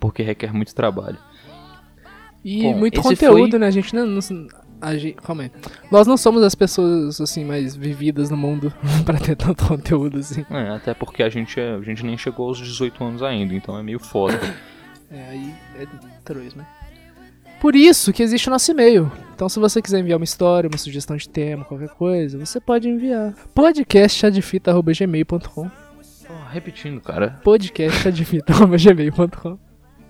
[0.00, 1.16] Porque requer muito trabalho.
[2.44, 3.66] E Bom, muito conteúdo, foi- né?
[3.68, 4.04] A gente não.
[4.04, 4.20] não
[4.80, 5.50] a gente, calma aí.
[5.92, 8.72] Nós não somos as pessoas, assim, mais vividas no mundo
[9.06, 10.44] pra ter tanto conteúdo, assim.
[10.50, 13.78] É, até porque a gente, é- a gente nem chegou aos 18 anos ainda, então
[13.78, 14.40] é meio foda.
[15.10, 15.86] É, aí é
[16.24, 16.66] três, né?
[17.60, 19.10] Por isso que existe o nosso e-mail.
[19.34, 22.88] Então, se você quiser enviar uma história, uma sugestão de tema, qualquer coisa, você pode
[22.88, 23.32] enviar.
[23.54, 25.70] podcastchadefita.gmail.com
[26.28, 27.40] Ó, repetindo, cara.
[27.42, 29.58] podcastchadefita.gmail.com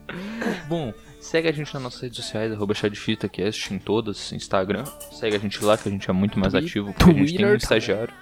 [0.69, 4.85] Bom, segue a gente nas nossas redes sociais, arroba ChadFitaCast em todas, Instagram.
[5.13, 7.47] Segue a gente lá que a gente é muito mais ativo, porque a gente tem
[7.47, 8.13] um estagiário.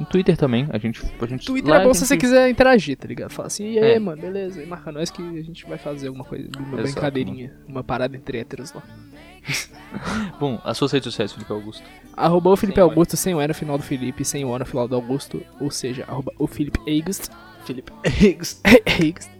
[0.00, 1.00] No Twitter também, a gente.
[1.20, 3.30] A gente Twitter lá é bom a se você gente- quiser interagir, tá ligado?
[3.30, 3.98] Fala assim, e aí, É.
[3.98, 4.62] mano, beleza.
[4.62, 8.16] E marca nós que a gente vai fazer alguma coisa, uma Exato, brincadeirinha, uma parada
[8.16, 8.82] entre héteros lá.
[10.40, 11.84] Bom, as suas redes sociais, Felipe Augusto.
[12.16, 14.58] Arroba o Felipe Sem Augusto, sem o E no final do Felipe, sem o O
[14.58, 17.30] no final do Augusto, ou seja, arroba o Felipe August.
[17.64, 18.60] Felipe August.
[19.00, 19.30] August.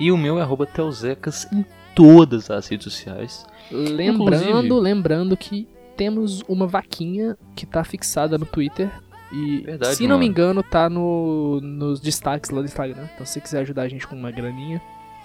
[0.00, 3.46] E o meu é arroba Teuzecas em todas as redes sociais.
[3.70, 8.90] Lembrando, Inclusive- lembrando que temos uma vaquinha que tá fixada no Twitter.
[9.32, 13.08] E, Verdade, se não me engano, tá no, nos destaques lá do Instagram.
[13.14, 14.80] Então, se você quiser ajudar a gente com uma graninha,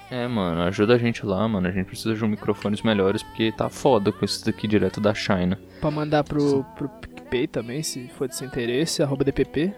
[0.10, 1.68] É, mano, ajuda a gente lá, mano.
[1.68, 5.14] A gente precisa de um microfones melhores, porque tá foda com esses daqui direto da
[5.14, 5.60] China.
[5.82, 9.74] pra mandar pro, pro PicPay também, se for de seu interesse, arroba DPP.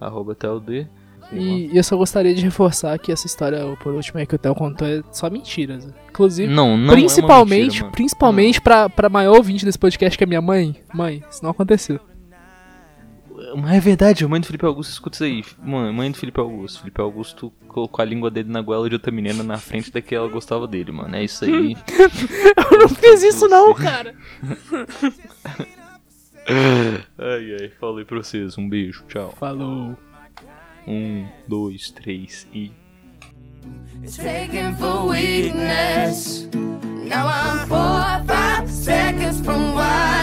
[0.00, 0.86] Arroba TLD.
[1.32, 4.38] E, e eu só gostaria de reforçar que essa história, por último, aí que o
[4.38, 5.88] Theo contou, é só mentiras.
[6.08, 10.26] Inclusive, Não, não principalmente, é mentira, principalmente pra, pra maior ouvinte desse podcast, que é
[10.26, 10.76] minha mãe.
[10.94, 11.98] Mãe, isso não aconteceu.
[13.54, 15.44] Mas é verdade, a mãe do Felipe Augusto escuta isso aí.
[15.62, 16.80] Mãe, mãe do Felipe Augusto.
[16.80, 20.14] Felipe Augusto colocou a língua dele na goela de outra menina na frente da que
[20.14, 21.14] ela gostava dele, mano.
[21.14, 21.76] É isso aí.
[22.72, 24.14] Eu não fiz isso não, cara.
[27.18, 28.58] ai, ai, falei pra vocês.
[28.58, 29.32] Um beijo, tchau.
[29.38, 29.96] Falou.
[30.86, 32.72] Um, dois, três e.
[34.02, 36.48] It's taken for weakness.
[36.52, 40.15] Now I'm four or five seconds from wildin'.